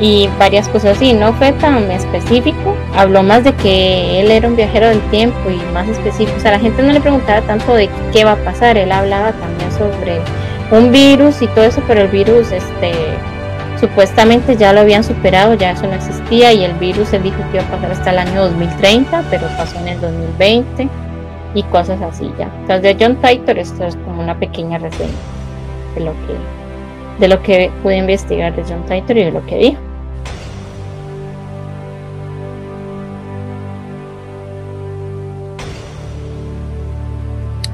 [0.00, 1.12] y varias cosas así.
[1.12, 5.56] No fue tan específico, habló más de que él era un viajero del tiempo y
[5.72, 6.36] más específico.
[6.36, 9.32] O sea, la gente no le preguntaba tanto de qué va a pasar, él hablaba
[9.32, 10.20] también sobre
[10.70, 12.92] un virus y todo eso, pero el virus, este
[13.80, 17.58] Supuestamente ya lo habían superado, ya eso no existía y el virus él dijo que
[17.58, 20.88] iba a pasar hasta el año 2030, pero pasó en el 2020
[21.54, 22.50] y cosas así ya.
[22.60, 25.12] Entonces de John Titor esto es como una pequeña reseña
[25.94, 29.58] de lo que de lo que pude investigar de John Titor y de lo que
[29.58, 29.80] dijo.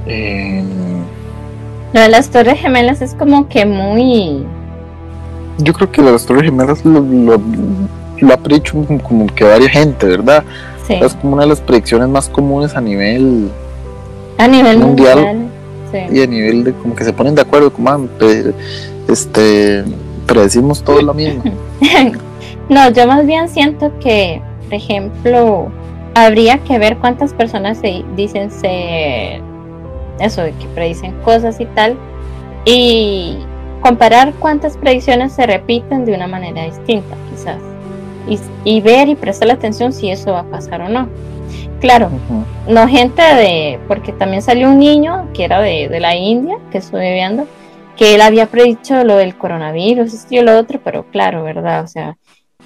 [0.06, 0.91] Eh...
[1.92, 4.44] Lo de las torres gemelas es como que muy
[5.58, 10.44] yo creo que las Torres Gemelas lo, lo, ha predicho como que varias gente, ¿verdad?
[10.86, 10.94] Sí.
[10.94, 13.50] Es como una de las predicciones más comunes a nivel,
[14.38, 15.48] a nivel mundial.
[16.10, 18.00] Y a nivel de como que se ponen de acuerdo, como ah,
[19.08, 19.84] este,
[20.26, 21.42] predecimos todo lo mismo.
[22.70, 25.70] no, yo más bien siento que, por ejemplo,
[26.14, 29.42] habría que ver cuántas personas se dicen se
[30.18, 31.96] eso de que predicen cosas y tal
[32.64, 33.38] y
[33.80, 37.58] comparar cuántas predicciones se repiten de una manera distinta, quizás,
[38.64, 41.08] y, ver y prestar atención si eso va a pasar o no.
[41.80, 42.10] Claro,
[42.68, 46.78] no gente de, porque también salió un niño que era de, de, la India, que
[46.78, 47.48] estuve viendo,
[47.96, 51.82] que él había predicho lo del coronavirus, esto y lo otro, pero claro, ¿verdad?
[51.82, 52.16] O sea,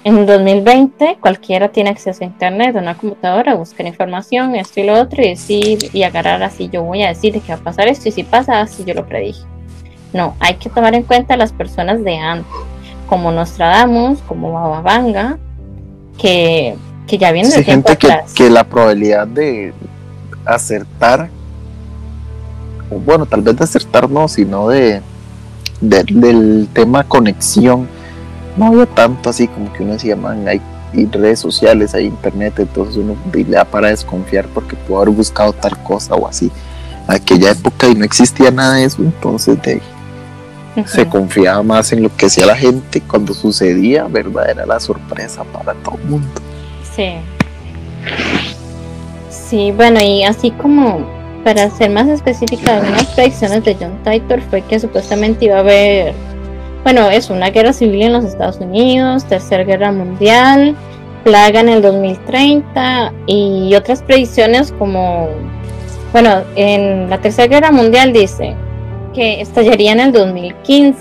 [0.03, 4.99] en 2020 cualquiera tiene acceso a internet, a una computadora, buscar información, esto y lo
[4.99, 8.09] otro, y decir y agarrar así, yo voy a decir que va a pasar esto,
[8.09, 9.41] y si pasa, así yo lo predije.
[10.13, 12.51] No, hay que tomar en cuenta las personas de antes,
[13.07, 15.37] como Nostradamus, como Bababanga,
[16.17, 16.75] que,
[17.07, 19.73] que ya vienen de tiempo gente que, que la probabilidad de
[20.45, 21.29] acertar,
[22.89, 25.01] bueno, tal vez de acertar no, sino de,
[25.81, 27.87] del tema conexión,
[28.57, 30.61] no había tanto así como que uno decía, man, hay
[31.11, 35.77] redes sociales, hay internet, entonces uno le da para desconfiar porque pudo haber buscado tal
[35.83, 36.51] cosa o así.
[37.07, 39.81] aquella época y no existía nada de eso, entonces de
[40.85, 44.47] se confiaba más en lo que hacía la gente cuando sucedía, ¿verdad?
[44.47, 46.29] Era la sorpresa para todo el mundo.
[46.95, 47.13] Sí.
[49.29, 51.03] Sí, bueno, y así como
[51.43, 56.13] para ser más específica, algunas predicciones de John Titor fue que supuestamente iba a haber,
[56.83, 60.75] bueno, es una guerra civil en los Estados Unidos, tercera guerra mundial,
[61.23, 65.27] plaga en el 2030 y otras predicciones como,
[66.13, 68.55] bueno, en la tercera guerra mundial dice,
[69.13, 70.97] que estallaría en el 2015,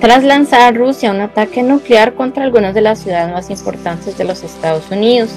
[0.00, 4.24] tras lanzar a Rusia un ataque nuclear contra algunas de las ciudades más importantes de
[4.24, 5.30] los Estados Unidos,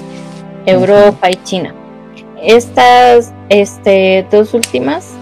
[0.66, 1.74] Europa y China.
[2.42, 5.14] Estas este, dos últimas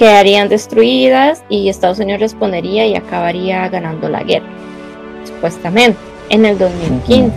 [0.00, 4.46] quedarían destruidas y Estados Unidos respondería y acabaría ganando la guerra,
[5.26, 5.98] supuestamente,
[6.30, 7.30] en el 2015.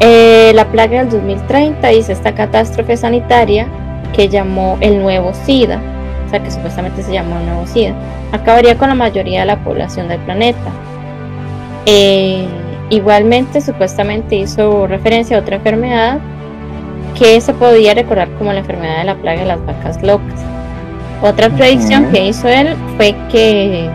[0.00, 3.66] Eh, la plaga del 2030 dice esta catástrofe sanitaria
[4.12, 5.80] que llamó el nuevo SIDA,
[6.26, 7.94] o sea que supuestamente se llamó nuevo SIDA,
[8.32, 10.70] acabaría con la mayoría de la población del planeta.
[11.86, 12.46] Eh,
[12.90, 16.18] igualmente, supuestamente hizo referencia a otra enfermedad
[17.18, 20.55] que se podía recordar como la enfermedad de la plaga de las vacas locas.
[21.22, 23.88] Otra predicción que hizo él fue que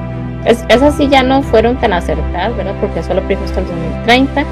[0.46, 2.74] esas sí ya no fueron tan acertadas, ¿verdad?
[2.82, 4.44] Porque solo predijo hasta el 2030.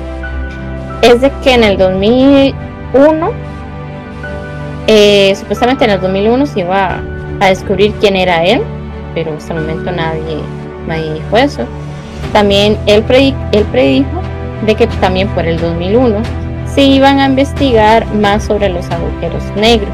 [1.02, 3.32] Es de que en el 2001,
[4.88, 7.02] eh, supuestamente en el 2001 se iba
[7.40, 8.62] a descubrir quién era él,
[9.16, 10.38] pero hasta el momento nadie,
[10.88, 11.66] nadie dijo eso.
[12.34, 13.04] También él,
[13.52, 14.22] él predijo
[14.66, 16.22] de que también por el 2001
[16.68, 19.90] se iban a investigar más sobre los agujeros negros.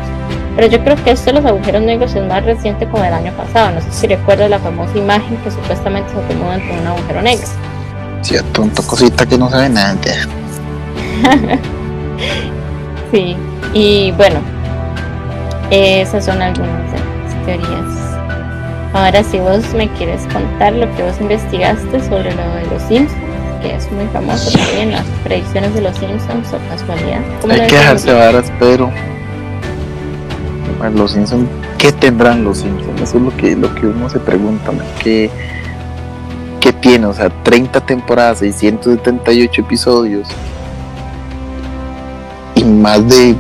[0.56, 3.34] Pero yo creo que esto de los agujeros negros es más reciente como el año
[3.34, 3.72] pasado.
[3.72, 7.22] No sé si recuerdas la famosa imagen que supuestamente se tomó dentro de un agujero
[7.22, 7.48] negro.
[8.22, 9.96] Sí, tonto cosita que no sabe nada.
[13.12, 13.36] sí,
[13.74, 14.40] y bueno,
[15.72, 18.06] esas son algunas de las teorías.
[18.94, 23.20] Ahora, si vos me quieres contar lo que vos investigaste sobre lo de los Simpsons,
[23.62, 27.20] que es muy famoso también, las predicciones de los Simpsons o casualidad.
[27.50, 28.90] Hay que dejarse varas, pero
[30.94, 33.02] los Simpsons, ¿qué tendrán los Simpsons?
[33.02, 35.30] Eso es lo que, lo que uno se pregunta, ¿qué,
[36.60, 37.06] ¿qué tiene?
[37.08, 40.28] O sea, 30 temporadas, 678 episodios
[42.56, 43.36] y más de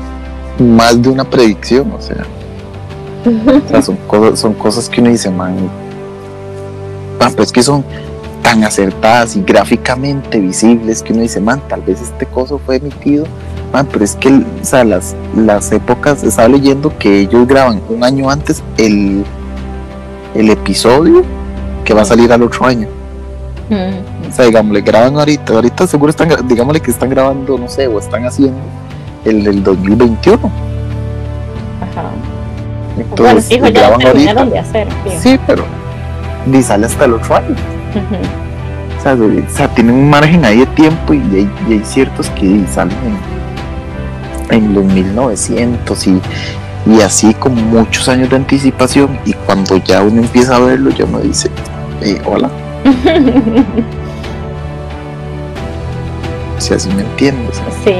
[0.59, 2.25] más de una predicción, o sea,
[3.81, 5.55] son cosas, son cosas que uno dice, man,
[7.19, 7.83] man, pues que son
[8.45, 13.25] tan acertadas y gráficamente visibles que uno dice, man, tal vez este coso fue emitido,
[13.73, 18.03] man, pero es que o sea, las, las épocas, estaba leyendo que ellos graban un
[18.03, 19.25] año antes el,
[20.35, 21.23] el episodio
[21.83, 22.87] que va a salir al otro año.
[23.67, 27.97] O sea, digámosle, graban ahorita, ahorita seguro están, digámosle que están grabando, no sé, o
[27.97, 28.59] están haciendo
[29.23, 30.37] el del 2021.
[31.81, 32.11] Ajá.
[32.95, 34.45] Entonces, bueno, ya lo ahorita.
[34.45, 34.87] De hacer,
[35.19, 35.65] sí, pero
[36.45, 37.74] ni sale hasta el otro año.
[37.95, 42.97] O, sea, tienen un margen ahí de tiempo y hay, ciertos que salen
[44.49, 46.21] en, los 1900 y,
[46.87, 51.05] y así con muchos años de anticipación y cuando ya uno empieza a verlo ya
[51.05, 51.49] uno dice,
[52.01, 52.49] eh, hola.
[56.59, 57.61] si así me entiendes.
[57.83, 57.93] Sí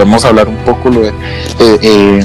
[0.00, 1.12] podemos hablar un poco de,
[1.58, 2.24] eh,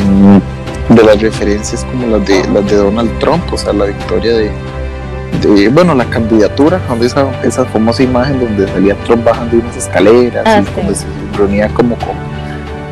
[0.89, 4.51] de las referencias como las de las de Donald Trump, o sea, la victoria de,
[5.71, 10.61] bueno, la candidatura, donde esa, esa famosa imagen donde salía Trump bajando unas escaleras ah,
[10.61, 11.05] y donde se
[11.37, 12.15] reunía como con,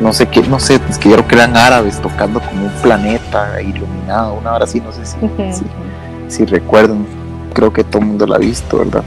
[0.00, 2.72] no sé qué, no sé, es que yo creo que eran árabes tocando como un
[2.82, 5.64] planeta iluminado, una hora así, no sé si,
[6.28, 7.06] si, recuerdan,
[7.52, 9.04] creo que todo el mundo la ha visto, ¿verdad?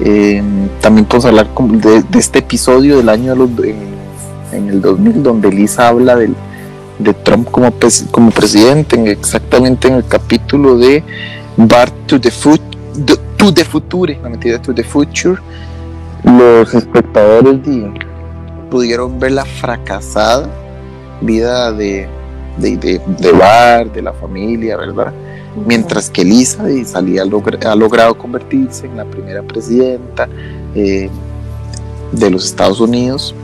[0.00, 0.42] Eh,
[0.80, 3.50] también podemos hablar de, de, este episodio del año de los,
[4.52, 6.34] en el 2000, donde Lisa habla del,
[6.98, 7.72] de Trump como,
[8.10, 11.02] como presidente, exactamente en el capítulo de
[11.56, 12.60] Bar to the, Foot,
[13.38, 15.38] to the Future, la mentira, to the Future,
[16.24, 17.60] los espectadores
[18.70, 20.48] pudieron ver la fracasada
[21.20, 22.08] vida de,
[22.58, 25.12] de, de, de Bart, de la familia, ¿verdad?
[25.66, 30.28] Mientras que Lisa salía, ha logrado convertirse en la primera presidenta
[30.74, 31.08] eh,
[32.12, 33.34] de los Estados Unidos.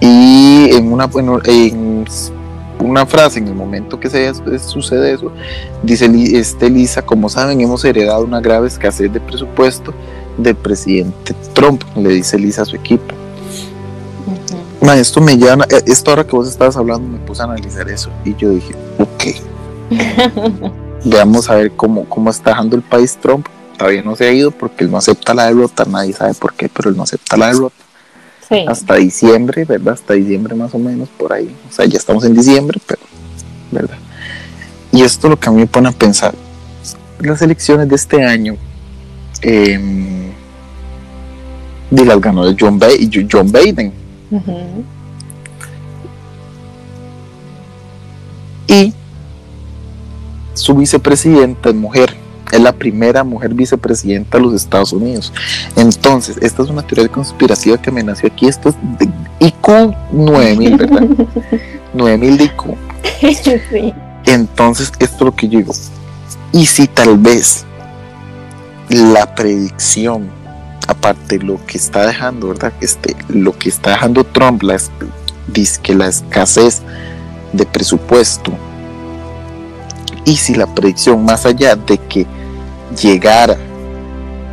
[0.00, 2.04] Y en una, bueno, en
[2.78, 5.32] una frase, en el momento que se sucede eso,
[5.82, 9.94] dice este Lisa, como saben, hemos heredado una grave escasez de presupuesto
[10.36, 13.14] del presidente Trump, le dice Lisa a su equipo.
[14.94, 18.10] esto me llama, eh, esto ahora que vos estabas hablando me puse a analizar eso
[18.24, 19.24] y yo dije, ok,
[21.04, 23.46] veamos a ver cómo, cómo está dejando el país Trump.
[23.78, 26.68] Todavía no se ha ido porque él no acepta la derrota, nadie sabe por qué,
[26.68, 27.85] pero él no acepta la derrota
[28.68, 29.94] hasta diciembre, ¿verdad?
[29.94, 31.54] Hasta diciembre más o menos por ahí.
[31.68, 33.00] O sea, ya estamos en diciembre, pero,
[33.70, 33.98] ¿verdad?
[34.92, 36.34] Y esto lo que a mí me pone a pensar,
[37.20, 38.56] las elecciones de este año,
[39.42, 40.32] eh,
[41.90, 42.80] las ganó John,
[43.30, 43.92] John Biden.
[48.68, 48.92] Y
[50.54, 55.32] su vicepresidenta es mujer es la primera mujer vicepresidenta de los Estados Unidos.
[55.74, 58.46] Entonces, esta es una teoría conspirativa que me nació aquí.
[58.46, 59.08] Esto es de
[59.40, 61.06] IQ 9000, ¿verdad?
[61.94, 62.62] 9000 de IQ.
[63.42, 63.94] Sí.
[64.26, 65.72] Entonces, esto es lo que yo digo.
[66.52, 67.64] Y si tal vez
[68.88, 70.28] la predicción,
[70.88, 72.72] aparte de lo que está dejando, ¿verdad?
[72.80, 74.78] Este, lo que está dejando Trump, la,
[75.48, 76.82] dice que la escasez
[77.52, 78.52] de presupuesto
[80.26, 82.26] y si la predicción, más allá de que
[83.00, 83.56] llegara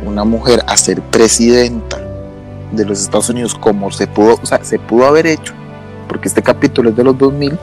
[0.06, 2.00] una mujer a ser presidenta
[2.70, 5.52] de los Estados Unidos como se pudo, o sea, se pudo haber hecho,
[6.08, 7.58] porque este capítulo es de los 2000,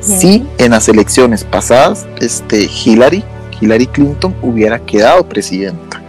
[0.00, 3.22] si en las elecciones pasadas este, Hillary,
[3.60, 6.02] Hillary Clinton hubiera quedado presidenta.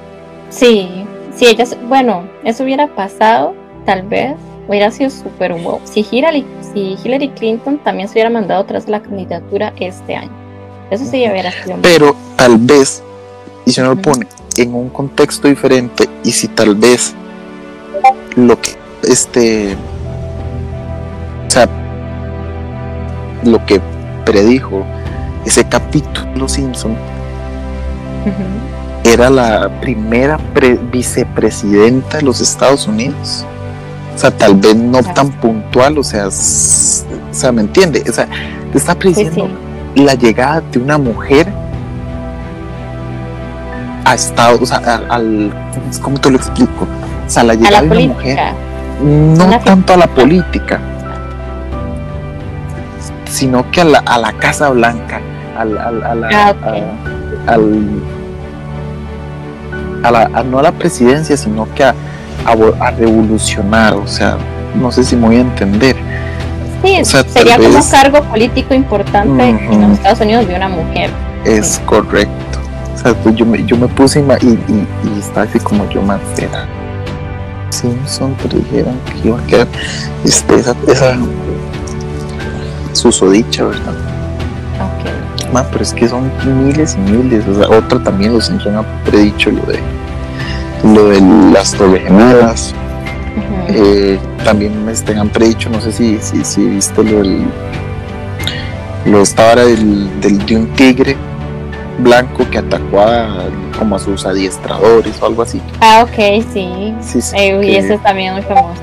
[0.49, 3.53] Sí, si ella, bueno, eso hubiera pasado,
[3.85, 4.35] tal vez
[4.67, 5.79] hubiera sido súper wow.
[5.83, 10.42] Si Hillary, si Hillary Clinton también se hubiera mandado tras la candidatura este año.
[10.93, 11.77] Eso sí hubiera sido.
[11.81, 13.01] Pero tal vez
[13.65, 14.27] Y si uno lo pone
[14.57, 17.15] en un contexto diferente y si tal vez
[18.35, 19.75] lo que este
[21.47, 21.67] o sea
[23.43, 23.81] lo que
[24.25, 24.85] predijo
[25.45, 26.95] ese capítulo Simpson
[29.03, 30.39] era la primera
[30.91, 33.45] vicepresidenta de los Estados Unidos.
[34.15, 38.03] O sea, tal vez no tan puntual, o sea, o sea, ¿me entiende?
[38.07, 38.27] O sea,
[38.71, 39.49] te está prediciendo
[39.95, 41.47] la llegada de una mujer
[44.05, 45.53] a Estados, o sea, al,
[46.01, 46.87] ¿cómo te lo explico?
[47.25, 48.39] O sea, la llegada de una mujer,
[49.01, 50.79] no tanto a la política,
[53.25, 55.19] sino que a la, a la Casa Blanca,
[55.57, 56.53] al, al, a la, ah,
[57.47, 58.01] al,
[60.03, 61.95] a la, no a la presidencia, sino que a,
[62.45, 64.37] a, revolucionar, o sea,
[64.75, 65.92] no sé si me voy a entender.
[66.83, 71.09] Sí, sería como un cargo político importante en los Estados Unidos de una mujer.
[71.45, 72.59] Es correcto.
[72.93, 76.01] O sea, pues yo, me, yo me puse y, y, y, está así como yo
[76.01, 76.67] más era.
[77.69, 79.67] Simpson dijeron que iba a quedar
[80.23, 81.17] este, esa, esa
[82.93, 83.93] susodicha, ¿verdad?
[84.79, 85.69] Ok.
[85.71, 87.47] pero es que son miles y miles.
[87.47, 89.79] O sea, otra también los Simpson ha predicho lo de
[90.83, 91.21] lo de
[91.53, 92.75] las torres gemelas.
[93.69, 97.43] Eh, también me han predicho, no sé si, si, si viste lo del.
[99.05, 101.17] Lo estaba del, del, de un tigre
[101.99, 103.45] blanco que atacó a,
[103.77, 105.61] como a sus adiestradores o algo así.
[105.81, 106.93] Ah, ok, sí.
[107.01, 108.81] sí, eh, y ese también muy famoso.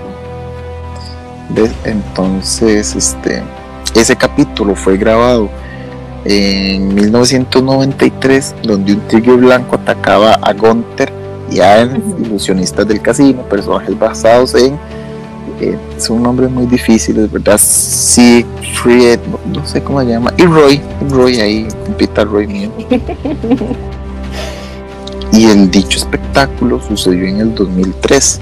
[1.84, 3.42] Entonces, este,
[3.94, 5.50] ese capítulo fue grabado
[6.24, 11.19] en 1993, donde un tigre blanco atacaba a Gunther
[11.50, 14.78] y a ilusionistas del casino, personajes basados en
[15.60, 17.60] eh, son nombres muy difíciles, ¿verdad?
[17.62, 20.80] Siegfried, no, no, sé cómo se llama, y Roy,
[21.10, 22.70] Roy ahí, Peter Roy mío.
[25.32, 28.40] y el dicho espectáculo sucedió en el 2003,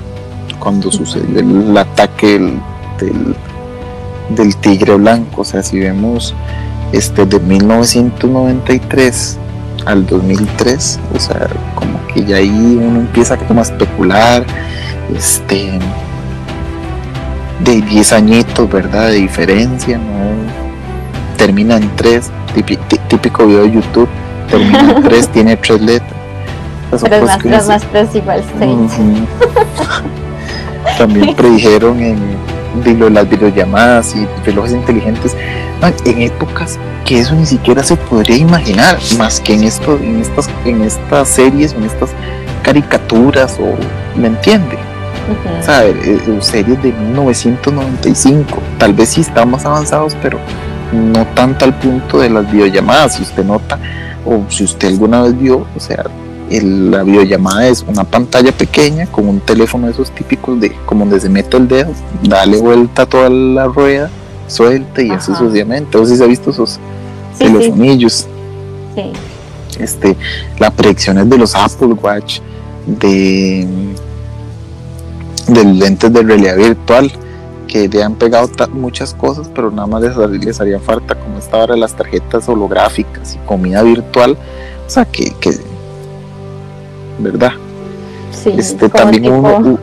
[0.60, 2.38] cuando sucedió el, ataque
[3.00, 3.34] del,
[4.30, 6.36] del, tigre blanco, o sea, si vemos
[6.92, 9.38] este de 1993
[9.88, 14.44] al 2003, o sea, como que ya ahí uno empieza como a especular,
[15.16, 15.78] este,
[17.60, 19.08] de 10 añitos, ¿verdad?
[19.08, 20.04] De diferencia, ¿no?
[21.38, 22.30] Termina en 3,
[23.08, 24.08] típico video de YouTube,
[24.50, 26.12] termina en 3, tiene 3 letras.
[27.02, 28.42] Pero más, los más tres igual
[30.98, 32.16] También predijeron en
[33.10, 35.36] las videollamadas y relojes inteligentes
[36.04, 40.50] en épocas que eso ni siquiera se podría imaginar, más que en esto, en estas,
[40.66, 42.10] en estas series, en estas
[42.62, 44.76] caricaturas, o ¿me entiende?
[45.62, 50.38] sea, eh, eh, series de 1995, tal vez sí estaban más avanzados, pero
[50.92, 53.78] no tanto al punto de las videollamadas, si usted nota,
[54.26, 56.04] o si usted alguna vez vio, o sea,
[56.50, 61.20] la videollamada es una pantalla pequeña con un teléfono de esos típicos de como donde
[61.20, 61.92] se mete el dedo,
[62.22, 64.10] dale vuelta a toda la rueda,
[64.46, 65.98] suelta y así sucesivamente.
[65.98, 66.78] ¿O si se ha visto esos
[67.38, 68.26] teléfonos?
[68.94, 69.12] Sí.
[69.78, 70.16] Este,
[70.58, 72.40] las predicciones de los Apple Watch,
[72.86, 73.66] de
[75.48, 77.10] de lentes de realidad virtual
[77.66, 81.58] que le han pegado muchas cosas, pero nada más les, les haría falta como esta
[81.58, 84.38] hora las tarjetas holográficas y comida virtual,
[84.86, 85.50] o sea que, que
[87.18, 87.52] ¿verdad?
[88.30, 89.78] Sí, este, también tipo,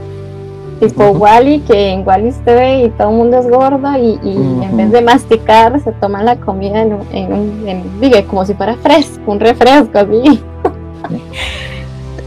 [0.80, 4.78] tipo Wally, que en Wally usted ve y todo el mundo es gordo y, en
[4.78, 9.40] vez de masticar se toma la comida en, en, diga, como si fuera fresco, un
[9.40, 10.44] refresco así.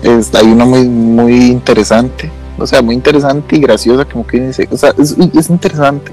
[0.34, 4.76] hay una muy, muy interesante o sea, muy interesante y graciosa, como que dice, o
[4.76, 5.16] sea, es,
[5.48, 6.10] interesante,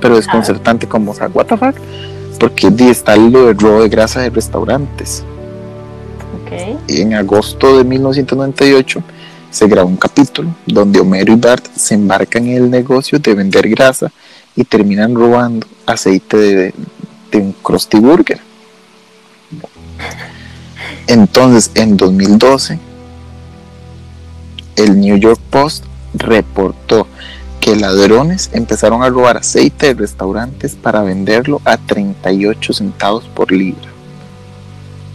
[0.00, 1.74] pero desconcertante como, o sea, what the fuck,
[2.38, 5.24] porque está lo de robo de grasa de restaurantes.
[6.48, 6.78] Okay.
[6.88, 9.02] Y en agosto de 1998
[9.50, 13.68] se grabó un capítulo donde Homero y Bart se embarcan en el negocio de vender
[13.68, 14.10] grasa
[14.56, 16.74] y terminan robando aceite de,
[17.30, 18.40] de un Krusty Burger.
[21.06, 22.78] Entonces, en 2012,
[24.76, 25.84] el New York Post
[26.14, 27.06] reportó
[27.60, 33.88] que ladrones empezaron a robar aceite de restaurantes para venderlo a 38 centavos por libra.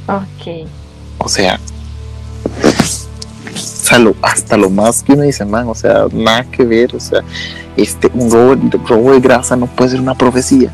[0.08, 0.68] Ok.
[1.24, 1.60] O sea,
[4.22, 7.22] hasta lo, más que uno dice, man, o sea, nada que ver, o sea,
[7.78, 10.72] este, un robo, de grasa no puede ser una profecía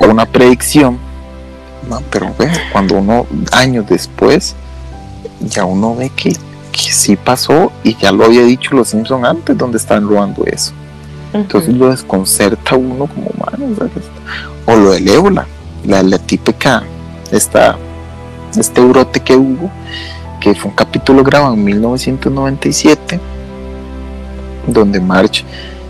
[0.00, 0.98] o una predicción,
[2.10, 2.34] pero
[2.72, 4.54] cuando uno, años después,
[5.40, 6.32] ya uno ve que
[6.74, 10.72] que sí pasó y ya lo había dicho los Simpson antes donde están robando eso.
[11.32, 13.90] Entonces lo desconcerta uno como humano.
[14.66, 15.46] O lo del ébola,
[15.84, 16.82] la, la típica,
[17.30, 17.76] esta,
[18.60, 19.70] este brote que hubo,
[20.40, 23.20] que fue un capítulo grabado en 1997,
[24.66, 25.44] donde March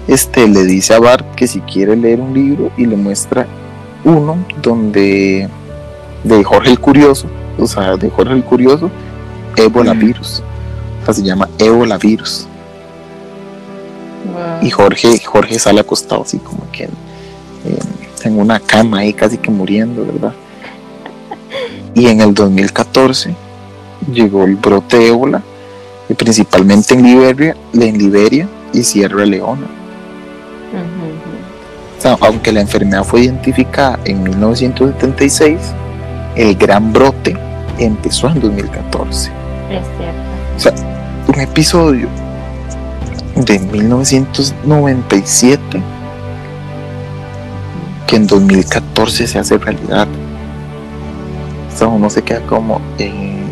[0.06, 3.46] este, le dice a Bart que si quiere leer un libro y le muestra
[4.04, 5.48] uno donde
[6.24, 7.26] de Jorge el Curioso,
[7.58, 8.90] o sea, de Jorge el Curioso,
[9.56, 10.42] Ebola Virus.
[11.02, 12.46] O sea, se llama Ebola Virus.
[14.62, 16.88] Y Jorge, Jorge sale acostado así como que
[18.24, 20.32] en, una cama ahí casi que muriendo, ¿verdad?
[21.94, 23.34] Y en el 2014
[24.12, 25.42] llegó el brote de ébola,
[26.08, 29.66] y principalmente en Liberia, en Liberia y Sierra Leona.
[32.20, 35.58] aunque la enfermedad fue identificada en 1976,
[36.36, 37.34] el gran brote
[37.78, 39.30] empezó en 2014.
[39.70, 40.20] Es cierto.
[40.56, 40.74] O sea,
[41.28, 42.08] un episodio
[43.36, 45.82] de 1997
[48.06, 50.06] que en 2014 se hace realidad.
[51.82, 53.44] Uno se queda como en...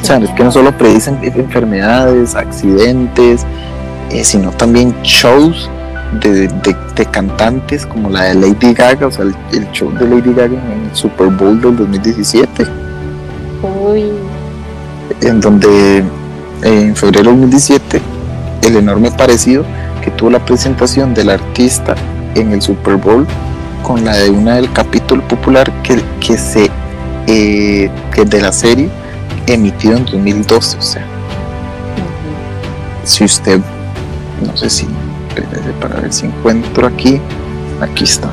[0.00, 3.44] O sea, es que no solo predicen enfermedades, accidentes,
[4.10, 5.68] eh, sino también shows
[6.22, 6.48] de,
[7.10, 10.88] cantantes como la de Lady Gaga, o sea, el, el, show de Lady Gaga en
[10.88, 12.66] el Super Bowl del 2017.
[13.62, 14.12] Uy.
[15.20, 16.04] En donde
[16.62, 18.00] en febrero del 2017
[18.62, 19.64] el enorme parecido
[20.02, 21.94] que tuvo la presentación del artista
[22.34, 23.26] en el Super Bowl
[23.88, 26.70] con la de una del capítulo popular que, que se
[27.26, 28.90] eh, que de la serie
[29.46, 31.06] emitido en 2012 o sea.
[33.04, 33.58] Si usted
[34.44, 34.86] no sé si
[35.80, 37.18] para ver si encuentro aquí
[37.80, 38.30] aquí está.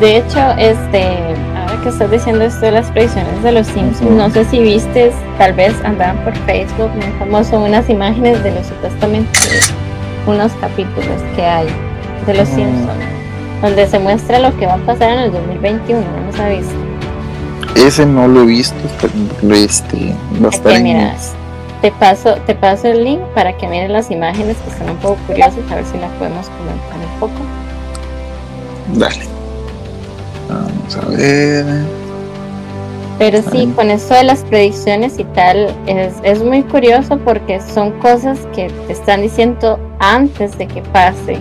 [0.00, 1.36] De hecho este
[1.84, 5.52] que estás diciendo esto de las predicciones de los Simpsons, no sé si viste, tal
[5.52, 9.38] vez andaban por Facebook, muy famoso, unas imágenes de los supuestamente
[10.26, 11.85] unos capítulos que hay
[12.26, 13.04] de los Simpsons,
[13.62, 16.74] donde se muestra lo que va a pasar en el 2021, ¿no los ha visto?
[17.76, 20.72] Ese no lo he visto, pero este, va a estar
[21.82, 25.16] te paso, te paso el link para que miren las imágenes que son un poco
[25.26, 27.34] curiosas, a ver si las podemos comentar un poco.
[28.94, 29.36] Dale.
[30.48, 31.64] Vamos a ver.
[33.18, 38.38] Pero sí, con eso de las predicciones y tal, es, muy curioso porque son cosas
[38.54, 41.38] que te están diciendo antes de que pase.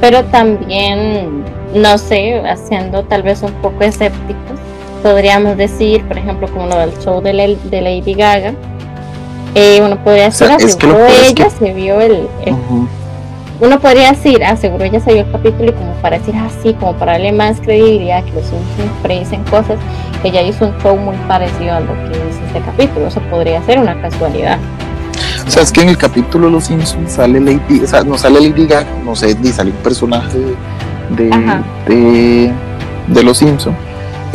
[0.00, 4.58] Pero también, no sé, haciendo tal vez un poco escépticos,
[5.02, 8.54] podríamos decir, por ejemplo, como lo del show de, Lady Gaga,
[9.54, 10.48] eh, uno podría decir,
[11.24, 12.28] ella se vio el,
[13.60, 16.74] uno podría decir, ah, seguro ya se vio el capítulo y como para decir así,
[16.74, 19.78] como para darle más credibilidad, que los Simpsons predicen cosas,
[20.22, 23.08] ya hizo un show muy parecido a lo que es este capítulo.
[23.08, 24.58] Eso podría ser una casualidad.
[25.48, 28.18] O sea, es que en el capítulo de Los Simpsons sale Lady, o sea, no
[28.18, 30.38] sale Lady Gaga, no sé, ni sale un personaje
[31.16, 32.52] de,
[33.08, 33.74] de, Los Simpsons,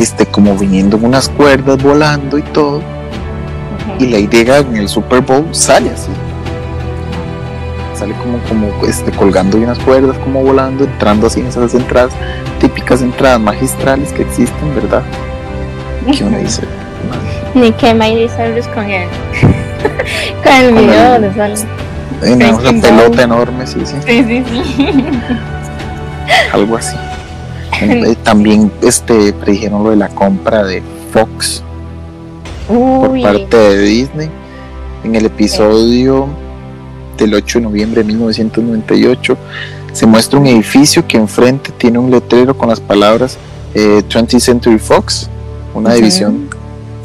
[0.00, 2.82] este, como viniendo en unas cuerdas, volando y todo.
[4.00, 6.10] Y Lady Gaga en el Super Bowl sale así
[7.94, 12.12] sale como, como este, colgando de unas cuerdas, como volando, entrando así en esas entradas,
[12.60, 15.04] típicas entradas magistrales que existen, ¿verdad?
[16.10, 16.62] ¿Qué uno dice?
[17.54, 19.08] Ni que Miley Cyrus con el,
[20.44, 21.54] con el video de sale.
[22.22, 23.96] Una pelota enorme, sí, sí.
[24.06, 24.44] Sí, sí,
[24.76, 24.86] sí.
[26.52, 26.96] Algo así.
[27.82, 30.82] Eh, también este predijeron lo de la compra de
[31.12, 31.62] Fox
[32.68, 34.30] por parte de Disney.
[35.02, 36.28] En el episodio
[37.18, 39.36] del 8 de noviembre de 1998,
[39.92, 43.38] se muestra un edificio que enfrente tiene un letrero con las palabras
[43.74, 45.28] 20th eh, Century Fox,
[45.74, 46.48] una división,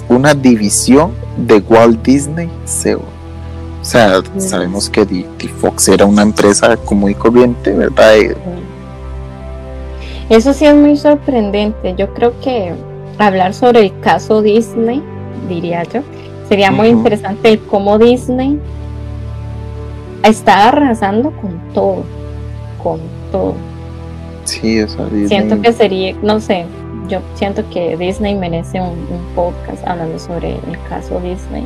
[0.08, 1.12] una división
[1.46, 3.02] de Walt Disney SEO.
[3.82, 5.06] O sea, sabemos que
[5.60, 8.14] Fox era una empresa común y corriente, ¿verdad?
[10.30, 11.96] Eso sí es muy sorprendente.
[11.98, 12.74] Yo creo que
[13.18, 15.02] hablar sobre el caso Disney,
[15.48, 16.02] diría yo,
[16.48, 18.60] sería muy interesante el cómo Disney
[20.24, 22.04] está arrasando con todo,
[22.84, 23.00] con
[23.32, 23.56] todo.
[24.44, 26.66] Sí, eso Siento que sería, no sé,
[27.10, 28.98] yo siento que Disney merece un,
[29.36, 31.66] podcast hablando sobre el caso Disney,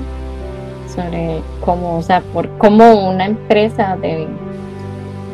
[0.93, 4.27] sobre cómo, o sea, por cómo una empresa de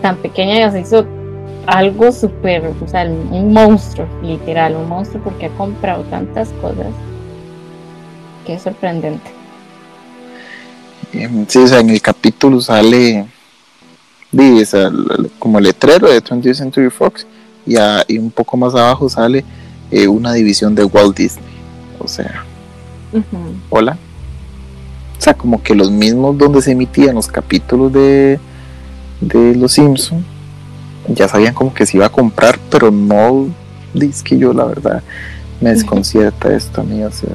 [0.01, 1.05] tan pequeña se hizo
[1.67, 6.87] algo súper, o sea, un monstruo, literal, un monstruo porque ha comprado tantas cosas
[8.53, 9.31] es sorprendente.
[11.47, 13.25] Sí, o sea, en el capítulo sale
[15.39, 17.25] como letrero de 20th Century Fox
[17.65, 17.75] y,
[18.07, 19.43] y un poco más abajo sale
[19.91, 21.45] eh, una división de Walt Disney.
[21.99, 22.45] O sea,
[23.69, 23.97] hola.
[25.17, 28.39] O sea, como que los mismos donde se emitían los capítulos de,
[29.19, 30.23] de Los Simpsons
[31.13, 33.47] ya sabían como que se iba a comprar, pero no
[33.93, 35.03] dice que yo la verdad
[35.61, 37.29] me desconcierta esto a mí, o sea.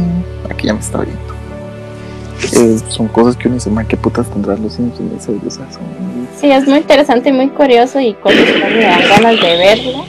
[0.51, 1.39] Aquí ya me está viendo.
[2.53, 5.29] Eh, son cosas que uno dice, ¿qué putas tendrán los Simpsons?
[6.41, 10.05] Sí, es muy interesante y muy curioso y con me dan ganas de verlo.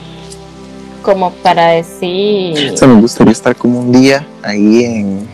[1.02, 2.72] Como para decir.
[2.72, 5.28] O sea, me gustaría estar como un día ahí en.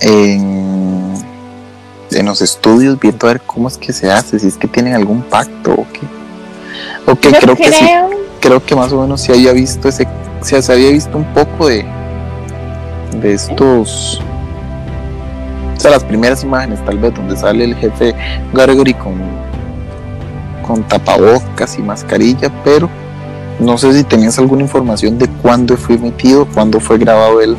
[0.00, 1.14] en.
[2.12, 4.94] en los estudios viendo a ver cómo es que se hace, si es que tienen
[4.94, 6.00] algún pacto o qué.
[7.06, 7.86] Ok, creo, que sí.
[8.40, 10.06] Creo que más o menos sí había visto ese.
[10.42, 11.84] se había visto un poco de.
[13.20, 14.20] De estos
[15.76, 18.14] o sea, las primeras imágenes tal vez donde sale el jefe
[18.52, 19.14] Gregory con,
[20.66, 22.88] con tapabocas y mascarilla, pero
[23.58, 27.56] no sé si tenías alguna información de cuándo fue emitido, cuándo fue grabado él.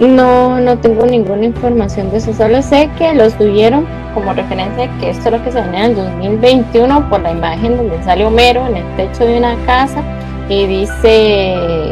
[0.00, 5.10] No, no tengo ninguna información de eso, solo sé que lo subieron como referencia que
[5.10, 8.66] esto es lo que se venía en el 2021 por la imagen donde sale Homero
[8.66, 10.02] en el techo de una casa
[10.48, 11.89] y dice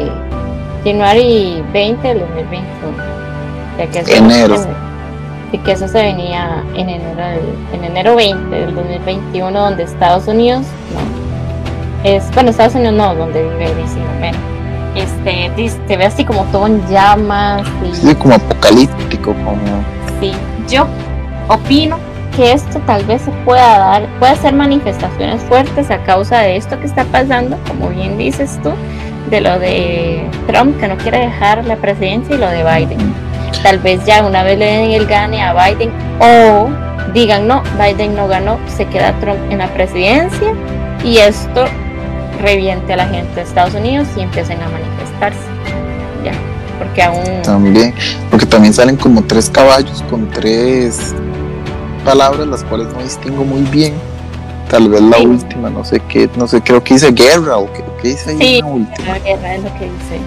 [0.83, 3.19] January 20 del 2021.
[3.77, 4.55] Ya que enero
[5.51, 7.41] y que eso se venía en enero,
[7.73, 13.41] en enero 20 del 2021, donde Estados Unidos, no, es, bueno, Estados Unidos no, donde
[13.41, 13.99] vive DC
[14.95, 15.51] este,
[15.87, 17.67] se ve así como todo en llamas.
[17.83, 19.83] Y, sí, como apocalíptico, como...
[20.19, 20.31] Sí,
[20.67, 20.85] yo
[21.47, 21.97] opino
[22.35, 26.79] que esto tal vez se pueda dar, puede ser manifestaciones fuertes a causa de esto
[26.79, 28.71] que está pasando, como bien dices tú,
[29.29, 33.29] de lo de Trump que no quiere dejar la presidencia y lo de Biden
[33.63, 36.69] tal vez ya una vez le den el gane a Biden o
[37.13, 40.53] digan no, Biden no ganó, se queda Trump en la presidencia
[41.03, 41.65] y esto
[42.41, 45.39] reviente a la gente de Estados Unidos y empiecen a manifestarse.
[46.23, 46.31] Ya,
[46.77, 47.41] porque aún...
[47.43, 47.93] También,
[48.29, 51.13] porque también salen como tres caballos con tres
[52.05, 53.93] palabras, las cuales no distingo muy bien.
[54.69, 57.83] Tal vez la última, no sé qué, no sé, creo que dice guerra o qué,
[58.07, 59.17] dice ahí sí, la última.
[59.19, 60.19] guerra es lo que dice.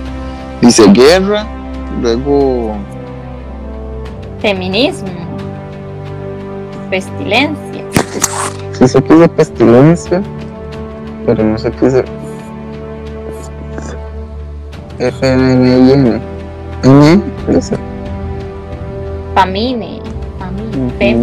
[0.61, 1.47] Dice guerra,
[2.01, 2.75] luego
[4.41, 5.09] Feminismo.
[6.91, 7.85] Pestilencia.
[8.73, 10.21] Sí sé que pestilencia,
[11.25, 11.95] pero no sé qué es
[14.99, 16.21] F N N
[16.83, 17.23] N
[19.35, 20.03] Famine.
[20.39, 21.23] Famine.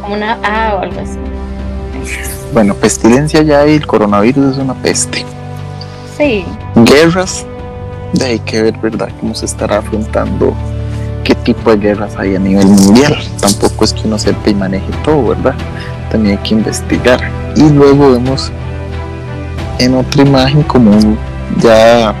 [0.00, 1.18] Como una A o algo así.
[2.52, 5.24] Bueno, pestilencia ya y el coronavirus es una peste.
[6.18, 6.44] Sí.
[6.74, 7.46] Guerras,
[8.12, 10.54] de hay que ver, ¿verdad?, cómo se estará afrontando
[11.24, 13.16] qué tipo de guerras hay a nivel mundial.
[13.40, 15.54] Tampoco es que uno sepa y maneje todo, ¿verdad?
[16.10, 17.20] También hay que investigar.
[17.56, 18.52] Y luego vemos
[19.78, 21.18] en otra imagen como un
[21.58, 22.14] ya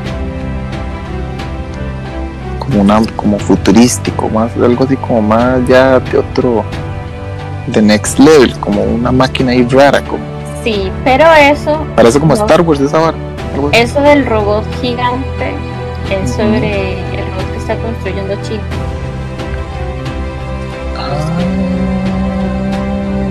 [2.58, 6.64] como una como futurístico, más algo así como más ya de otro
[7.66, 10.32] de next level, como una máquina ahí rara como
[10.64, 13.12] Sí, pero eso parece como Star Wars esa.
[13.72, 15.54] Eso del robot gigante
[16.08, 18.62] es sobre el robot que está construyendo China.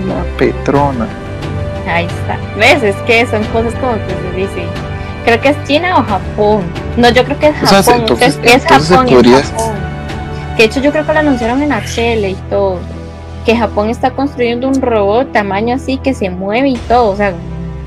[0.06, 1.08] la Petrona.
[1.88, 2.38] Ahí está.
[2.58, 2.82] ¿Ves?
[2.82, 4.66] Es que son cosas como que se dice.
[5.24, 6.62] Creo que es China o Japón.
[6.98, 8.00] No, yo creo que es Japón.
[8.00, 12.78] entonces, es Japón, Que de hecho yo creo que lo anunciaron en HL y todo.
[13.44, 17.10] Que Japón está construyendo un robot tamaño así que se mueve y todo.
[17.10, 17.34] O sea,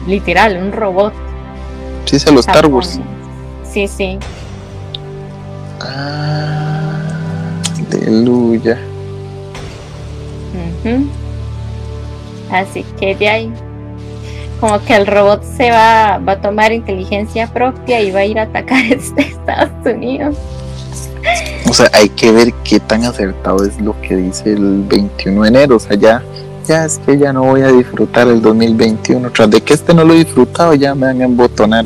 [0.08, 1.14] literal, un robot.
[2.06, 3.00] Sí, se los Star Wars.
[3.64, 4.20] Sí, sí.
[5.82, 7.02] Ah,
[7.92, 8.78] aleluya.
[12.52, 13.54] Así que de ahí,
[14.60, 18.40] como que el robot se va, va a tomar inteligencia propia y va a ir
[18.40, 20.36] a atacar este Estados Unidos.
[21.76, 25.48] O sea, hay que ver qué tan acertado es lo que dice el 21 de
[25.50, 25.76] enero.
[25.76, 26.24] O sea, ya,
[26.66, 29.30] ya es que ya no voy a disfrutar el 2021.
[29.32, 31.84] Tras de que este no lo he disfrutado, ya me van a embotonar.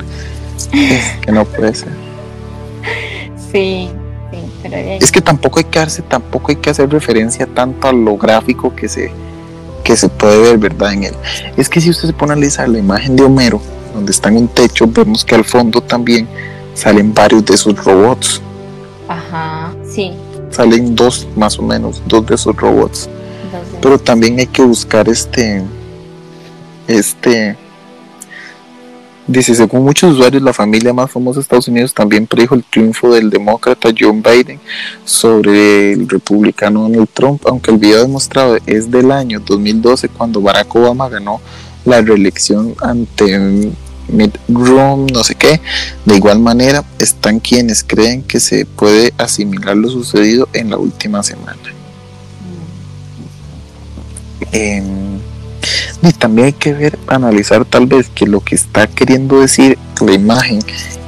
[0.71, 1.89] Es que no puede ser.
[3.51, 3.89] Sí,
[4.63, 8.75] es que tampoco hay que darse, tampoco hay que hacer referencia tanto a lo gráfico
[8.75, 9.11] que se,
[9.83, 10.93] que se puede ver, ¿verdad?
[10.93, 11.15] En él.
[11.57, 13.59] Es que si usted se pone a analizar la imagen de Homero,
[13.95, 16.27] donde está en un techo, vemos que al fondo también
[16.75, 18.39] salen varios de esos robots.
[19.07, 20.11] Ajá, sí.
[20.49, 23.09] salen dos más o menos, dos de esos robots.
[23.81, 25.63] Pero también hay que buscar este,
[26.87, 27.55] este,
[29.25, 33.13] dice, según muchos usuarios, la familia más famosa de Estados Unidos también predijo el triunfo
[33.13, 34.59] del demócrata John Biden
[35.05, 40.75] sobre el republicano Donald Trump, aunque el video demostrado es del año 2012 cuando Barack
[40.75, 41.39] Obama ganó
[41.85, 43.71] la reelección ante
[44.47, 45.60] Romney, no sé qué.
[46.05, 51.24] De igual manera, están quienes creen que se puede asimilar lo sucedido en la última
[51.24, 51.57] semana.
[54.51, 55.20] Em,
[56.01, 60.14] y también hay que ver, analizar tal vez que lo que está queriendo decir la
[60.14, 60.60] imagen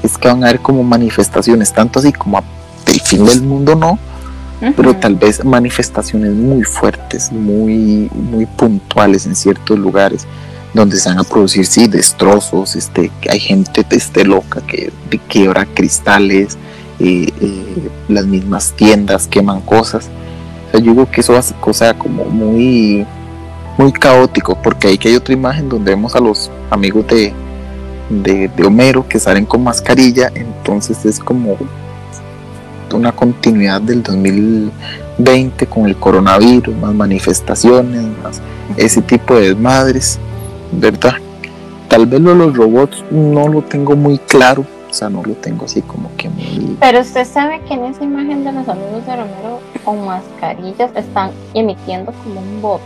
[0.04, 2.44] es que van a haber como manifestaciones, tanto así como
[2.86, 3.98] del fin del mundo no,
[4.76, 10.28] pero tal vez manifestaciones muy fuertes, muy, muy puntuales en ciertos lugares
[10.74, 14.92] donde se van a producir sí destrozos, este, hay gente este, loca que
[15.28, 16.58] quiebra cristales,
[17.00, 20.10] eh, eh, las mismas tiendas queman cosas.
[20.68, 23.06] O sea, yo digo que eso hace cosa como muy
[23.78, 27.34] muy caótico, porque ahí que hay otra imagen donde vemos a los amigos de,
[28.10, 31.58] de, Homero que salen con mascarilla, entonces es como
[32.94, 38.42] una continuidad del 2020 con el coronavirus, más manifestaciones, más
[38.78, 40.20] ese tipo de desmadres.
[40.72, 41.16] ¿Verdad?
[41.88, 45.34] Tal vez lo de los robots no lo tengo muy claro, o sea, no lo
[45.34, 46.78] tengo así como que muy...
[46.80, 51.32] Pero usted sabe que en esa imagen de los amigos de Romero con mascarillas están
[51.54, 52.82] emitiendo como un bot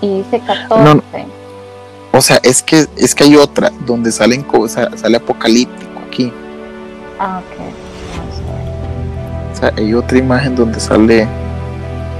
[0.00, 1.02] y dice 14.
[2.12, 6.32] O sea, es que es que hay otra donde salen cosas, sale apocalíptico aquí.
[7.18, 7.62] Ah, ok.
[9.52, 11.26] O sea, hay otra imagen donde sale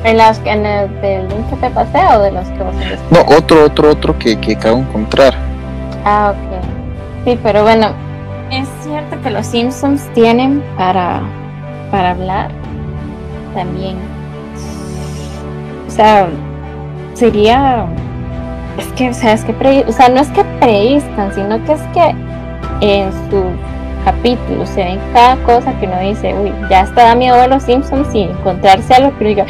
[0.04, 3.14] ¿En las en el del link que te pasé o de los que vas a
[3.14, 5.34] No, otro, otro, otro que, que acabo de encontrar.
[6.04, 7.24] Ah, ok.
[7.24, 7.88] Sí, pero bueno,
[8.50, 11.22] es cierto que los Simpsons tienen para,
[11.90, 12.50] para hablar
[13.54, 13.96] también.
[15.86, 16.28] O sea,
[17.14, 17.86] sería.
[18.78, 21.82] Es que, o sea, es que o sea, no es que prediscan, sino que es
[21.92, 22.14] que
[22.80, 23.44] en sus
[24.04, 27.62] capítulos se ven cada cosa que uno dice, uy, ya está da miedo a los
[27.62, 29.46] Simpsons y encontrarse algo que uno diga,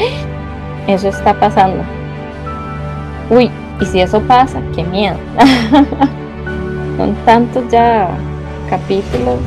[0.86, 1.82] eso está pasando.
[3.30, 5.16] Uy, y si eso pasa, qué miedo.
[6.96, 8.08] Son tantos ya
[8.68, 9.38] capítulos,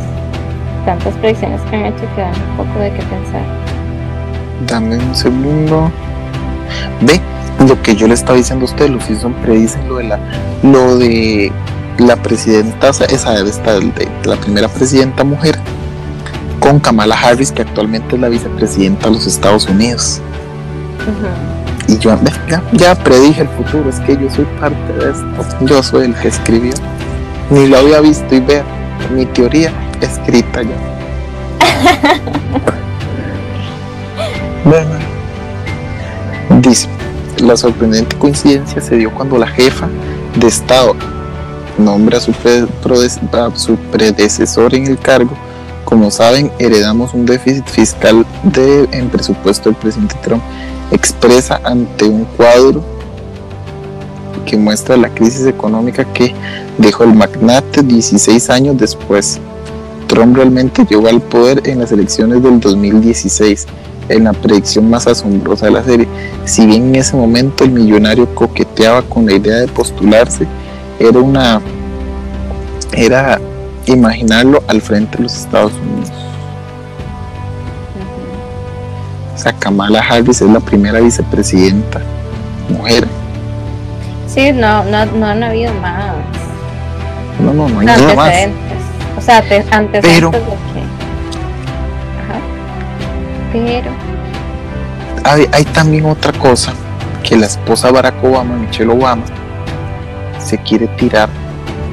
[0.86, 3.42] tantas predicciones que han hecho que dan un poco de qué pensar.
[4.68, 5.92] Dame un segundo.
[7.02, 7.22] Ve,
[7.68, 10.20] lo que yo le estaba diciendo a usted, los Simpson predicen lo de la,
[10.64, 11.52] lo de
[11.98, 13.82] la presidenta, esa debe estar
[14.26, 15.58] la primera presidenta mujer,
[16.60, 20.22] con Kamala Harris, que actualmente es la vicepresidenta de los Estados Unidos.
[21.88, 22.18] Y yo
[22.74, 26.30] ya, predije el futuro, es que yo soy parte de esto, yo soy el que
[26.30, 26.74] escribió.
[27.52, 28.64] Ni lo había visto y ver
[29.14, 30.76] mi teoría escrita ya.
[34.66, 34.96] bueno,
[36.62, 36.90] dice,
[37.38, 39.88] la sorprendente coincidencia se dio cuando la jefa
[40.36, 40.96] de Estado
[41.78, 45.32] nombra a su, a su predecesor en el cargo.
[45.84, 50.42] Como saben, heredamos un déficit fiscal de, en presupuesto del presidente Trump
[50.92, 52.84] expresa ante un cuadro
[54.46, 56.34] que muestra la crisis económica que
[56.78, 59.40] dejó el magnate 16 años después.
[60.08, 63.66] Trump realmente llegó al poder en las elecciones del 2016,
[64.10, 66.08] en la predicción más asombrosa de la serie.
[66.46, 70.48] Si bien en ese momento el millonario coqueteaba con la idea de postularse,
[71.00, 71.62] era una
[72.94, 73.42] era
[73.88, 76.25] imaginarlo al frente de los Estados Unidos.
[79.66, 82.00] Kamala Harris es la primera vicepresidenta
[82.70, 83.08] mujer.
[84.28, 86.14] Sí, no, no, no han habido más.
[87.40, 88.32] No, no, no hay nada más.
[89.18, 90.46] O sea, antes Pero, de que.
[92.22, 92.40] Ajá.
[93.52, 93.92] Pero.
[95.24, 96.72] Hay, hay también otra cosa,
[97.24, 99.24] que la esposa Barack Obama, Michelle Obama,
[100.38, 101.28] se quiere tirar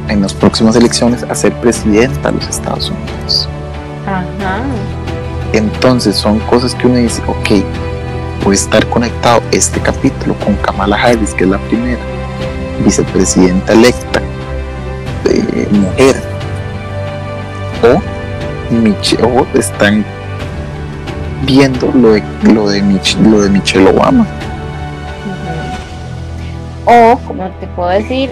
[0.09, 3.49] en las próximas elecciones a ser presidenta de los Estados Unidos.
[5.53, 7.65] Entonces son cosas que uno dice, ok,
[8.43, 12.01] puede estar conectado este capítulo con Kamala Harris, que es la primera
[12.85, 14.21] vicepresidenta electa
[15.25, 16.17] de mujer,
[17.83, 20.05] o, Mich o están
[21.45, 22.23] viendo lo de,
[22.55, 22.81] lo de,
[23.23, 24.27] lo de Michelle Obama.
[26.87, 28.31] O, como te puedo decir,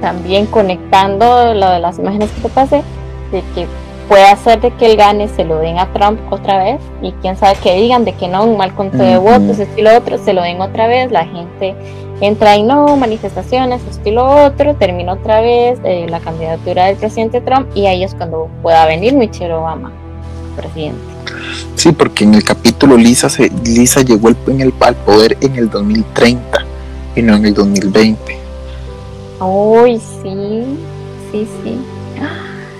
[0.00, 2.82] también conectando lo de las imágenes que te pasé,
[3.30, 3.66] de que
[4.08, 7.36] puede hacer de que él gane, se lo den a Trump otra vez y quién
[7.36, 10.18] sabe que digan de que no, un mal conteo de votos, esto y lo otro,
[10.18, 11.74] se lo den otra vez, la gente
[12.20, 16.96] entra y no, manifestaciones, esto y lo otro, termina otra vez eh, la candidatura del
[16.96, 19.92] presidente Trump y ahí es cuando pueda venir Michelle Obama.
[20.56, 21.00] presidente.
[21.74, 25.68] Sí, porque en el capítulo Lisa, se, Lisa llegó en el, al poder en el
[25.68, 26.64] 2030
[27.16, 28.38] y no en el 2020.
[29.40, 30.64] Uy, sí,
[31.30, 31.78] sí, sí.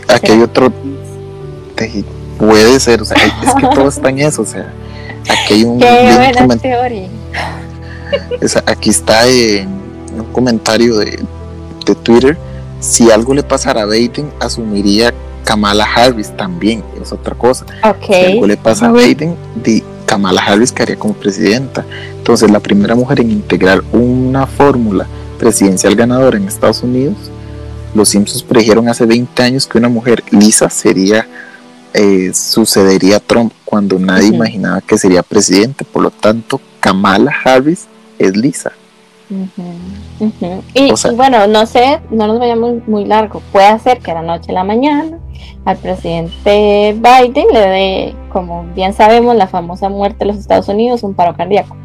[0.08, 0.72] Aquí hay otro.
[2.38, 4.72] Puede ser, o sea, es que todo está en eso, o sea,
[5.22, 5.78] aquí hay un.
[5.78, 7.08] Qué buena teoría.
[8.66, 9.68] aquí está en
[10.18, 11.18] un comentario de,
[11.86, 12.36] de Twitter.
[12.80, 15.14] Si algo le pasara a Biden, asumiría
[15.44, 17.64] Kamala Harris también, es otra cosa.
[18.04, 21.84] Si algo le pasa a Biden, di Kamala Harris quedaría como presidenta.
[22.18, 25.06] Entonces, la primera mujer en integrar una fórmula
[25.38, 27.16] presidencial ganadora en Estados Unidos,
[27.94, 31.26] los Simpsons predijeron hace 20 años que una mujer lisa sería
[31.96, 35.84] eh, sucedería a Trump cuando nadie imaginaba que sería presidente.
[35.84, 37.86] Por lo tanto, Kamala Harris
[38.18, 38.72] es lisa.
[40.74, 43.40] Y, bueno, no sé, no nos vayamos muy largo.
[43.50, 45.18] Puede ser que la noche a la mañana
[45.64, 51.02] al presidente Biden le dé, como bien sabemos, la famosa muerte de los Estados Unidos,
[51.02, 51.76] un paro cardíaco.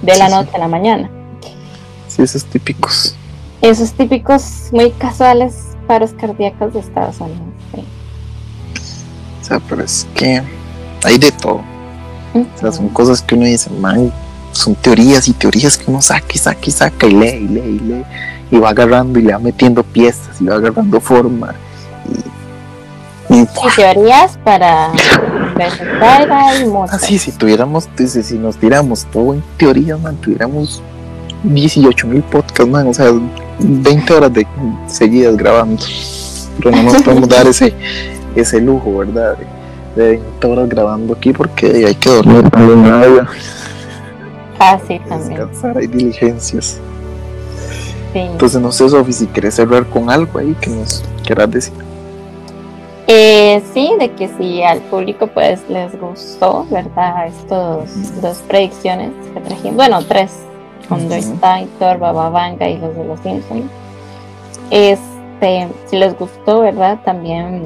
[0.00, 1.10] De la noche a la mañana.
[2.08, 3.14] Sí, esos típicos.
[3.60, 7.51] Esos típicos muy casuales paros cardíacos de Estados Unidos.
[9.42, 10.42] O sea, pero es que
[11.04, 11.62] hay de todo.
[12.32, 14.10] O sea, son cosas que uno dice, man,
[14.52, 17.60] son teorías y teorías que uno saca y saca y saca y lee y lee
[17.60, 18.04] y lee
[18.50, 21.54] y va agarrando y le va metiendo piezas y va agarrando forma.
[23.28, 24.92] Y, teorías para
[26.90, 30.82] Así, si tuviéramos, si nos tiramos todo en teorías, man, tuviéramos
[31.44, 33.12] 18 mil podcasts, man, o sea,
[33.58, 34.46] 20 horas de
[34.86, 35.82] seguidas grabando.
[36.58, 37.74] Pero no nos podemos dar ese,
[38.36, 39.36] ese lujo, ¿verdad?
[39.36, 39.46] De,
[39.94, 43.26] 20 horas grabando aquí porque hay que dormir también.
[44.58, 45.40] Ah, sí, también.
[45.40, 46.80] Descansar, hay diligencias.
[48.14, 51.74] Entonces, no sé, Sofi, si quieres cerrar con algo ahí que nos quieras decir.
[53.06, 57.26] Eh, sí, de que si al público pues les gustó, ¿verdad?
[57.26, 60.32] Estos dos predicciones que trajimos, bueno, tres,
[60.88, 63.70] cuando está Thor, Baba Vanga y los de los Simpsons.
[64.70, 67.00] Este, si les gustó, ¿verdad?
[67.04, 67.62] También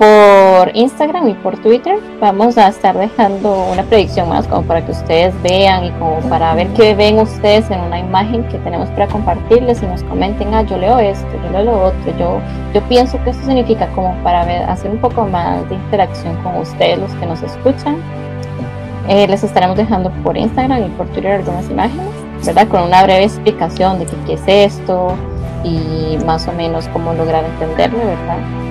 [0.00, 4.92] por Instagram y por Twitter vamos a estar dejando una predicción más como para que
[4.92, 9.08] ustedes vean y como para ver qué ven ustedes en una imagen que tenemos para
[9.08, 12.40] compartirles y nos comenten, ah, yo leo esto, yo leo lo otro, yo,
[12.72, 14.40] yo pienso que eso significa como para
[14.72, 17.96] hacer un poco más de interacción con ustedes los que nos escuchan.
[19.06, 22.08] Eh, les estaremos dejando por Instagram y por Twitter algunas imágenes,
[22.46, 22.66] ¿verdad?
[22.68, 25.14] Con una breve explicación de qué es esto
[25.62, 28.69] y más o menos cómo lograr entenderlo, ¿verdad?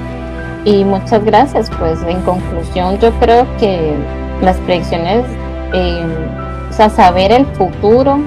[0.66, 1.70] Y muchas gracias.
[1.80, 3.96] Pues en conclusión, yo creo que
[4.42, 5.26] las predicciones,
[5.74, 6.04] eh,
[6.70, 8.20] o sea, saber el futuro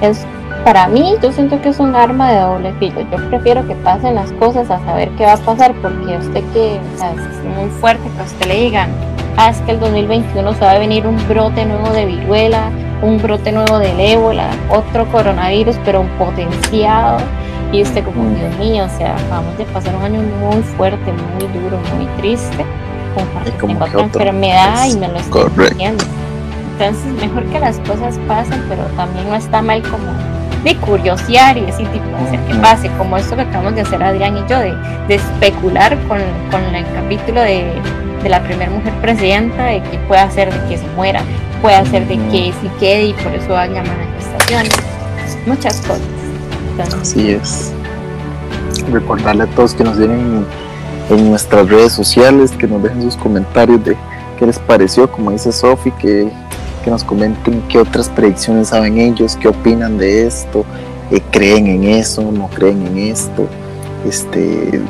[0.00, 0.24] es
[0.64, 3.00] para mí, yo siento que es un arma de doble filo.
[3.10, 6.76] Yo prefiero que pasen las cosas a saber qué va a pasar, porque usted que
[6.76, 8.90] es muy fuerte que a usted le digan,
[9.36, 12.70] ah, es que el 2021 se va a venir un brote nuevo de viruela,
[13.02, 17.18] un brote nuevo del ébola, otro coronavirus, pero un potenciado
[17.72, 21.60] y usted como, Dios mío, o sea, acabamos de pasar un año muy fuerte, muy
[21.60, 22.64] duro, muy triste,
[23.44, 26.04] que tenga otra enfermedad y me lo estoy diciendo.
[26.72, 30.06] Entonces, mejor que las cosas pasen, pero también no está mal como
[30.64, 34.36] de curiosear y decir, tipo, hacer que pase, como esto que acabamos de hacer Adrián
[34.36, 34.74] y yo, de,
[35.08, 36.18] de especular con,
[36.50, 37.72] con, el capítulo de,
[38.22, 41.22] de la primera mujer presidenta, de que puede hacer de que se muera,
[41.60, 44.72] puede hacer de que se quede y por eso haya manifestaciones,
[45.46, 46.17] muchas cosas.
[46.78, 47.72] Así es.
[48.90, 50.46] Recordarle a todos que nos vienen
[51.10, 53.96] en nuestras redes sociales, que nos dejen sus comentarios de
[54.38, 56.30] qué les pareció, como dice Sofi, que,
[56.84, 60.64] que, nos comenten qué otras predicciones saben ellos, qué opinan de esto,
[61.10, 63.46] eh, creen en eso, no creen en esto.
[64.06, 64.80] Este,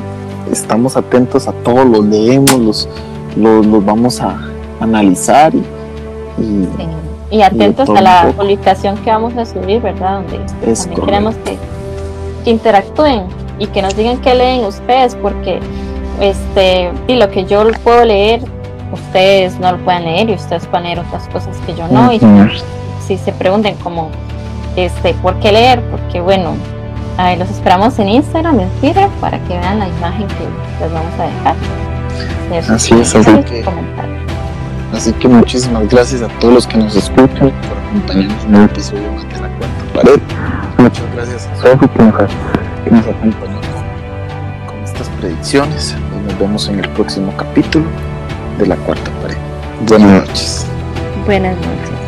[0.51, 2.89] estamos atentos a todos, los leemos, los,
[3.35, 4.37] los, vamos a
[4.79, 5.65] analizar y,
[7.31, 10.21] y, atentos a la publicación que vamos a subir, ¿verdad?
[10.21, 11.57] Donde también queremos que
[12.39, 13.23] que interactúen
[13.59, 15.59] y que nos digan qué leen ustedes, porque
[16.19, 18.41] este, y lo que yo puedo leer,
[18.91, 22.11] ustedes no lo pueden leer y ustedes pueden leer otras cosas que yo no.
[22.11, 22.19] Y
[23.05, 24.09] si se pregunten como,
[24.75, 25.81] este, ¿por qué leer?
[25.91, 26.55] Porque bueno,
[27.17, 31.13] ahí los esperamos en Instagram, en Twitter, para que vean la imagen que les vamos
[31.19, 31.55] a dejar.
[32.73, 33.63] Así es, así que,
[34.93, 39.11] así que muchísimas gracias a todos los que nos escuchan por acompañarnos en el episodio
[39.13, 40.19] más de la cuarta pared.
[40.79, 42.01] Muchas gracias a Sofi que
[42.91, 43.59] nos, acompañó
[44.65, 45.93] con, estas predicciones.
[46.15, 47.85] Y nos vemos en el próximo capítulo
[48.57, 49.37] de la cuarta pared.
[49.85, 50.65] Buenas noches.
[51.25, 51.98] Buenas noches.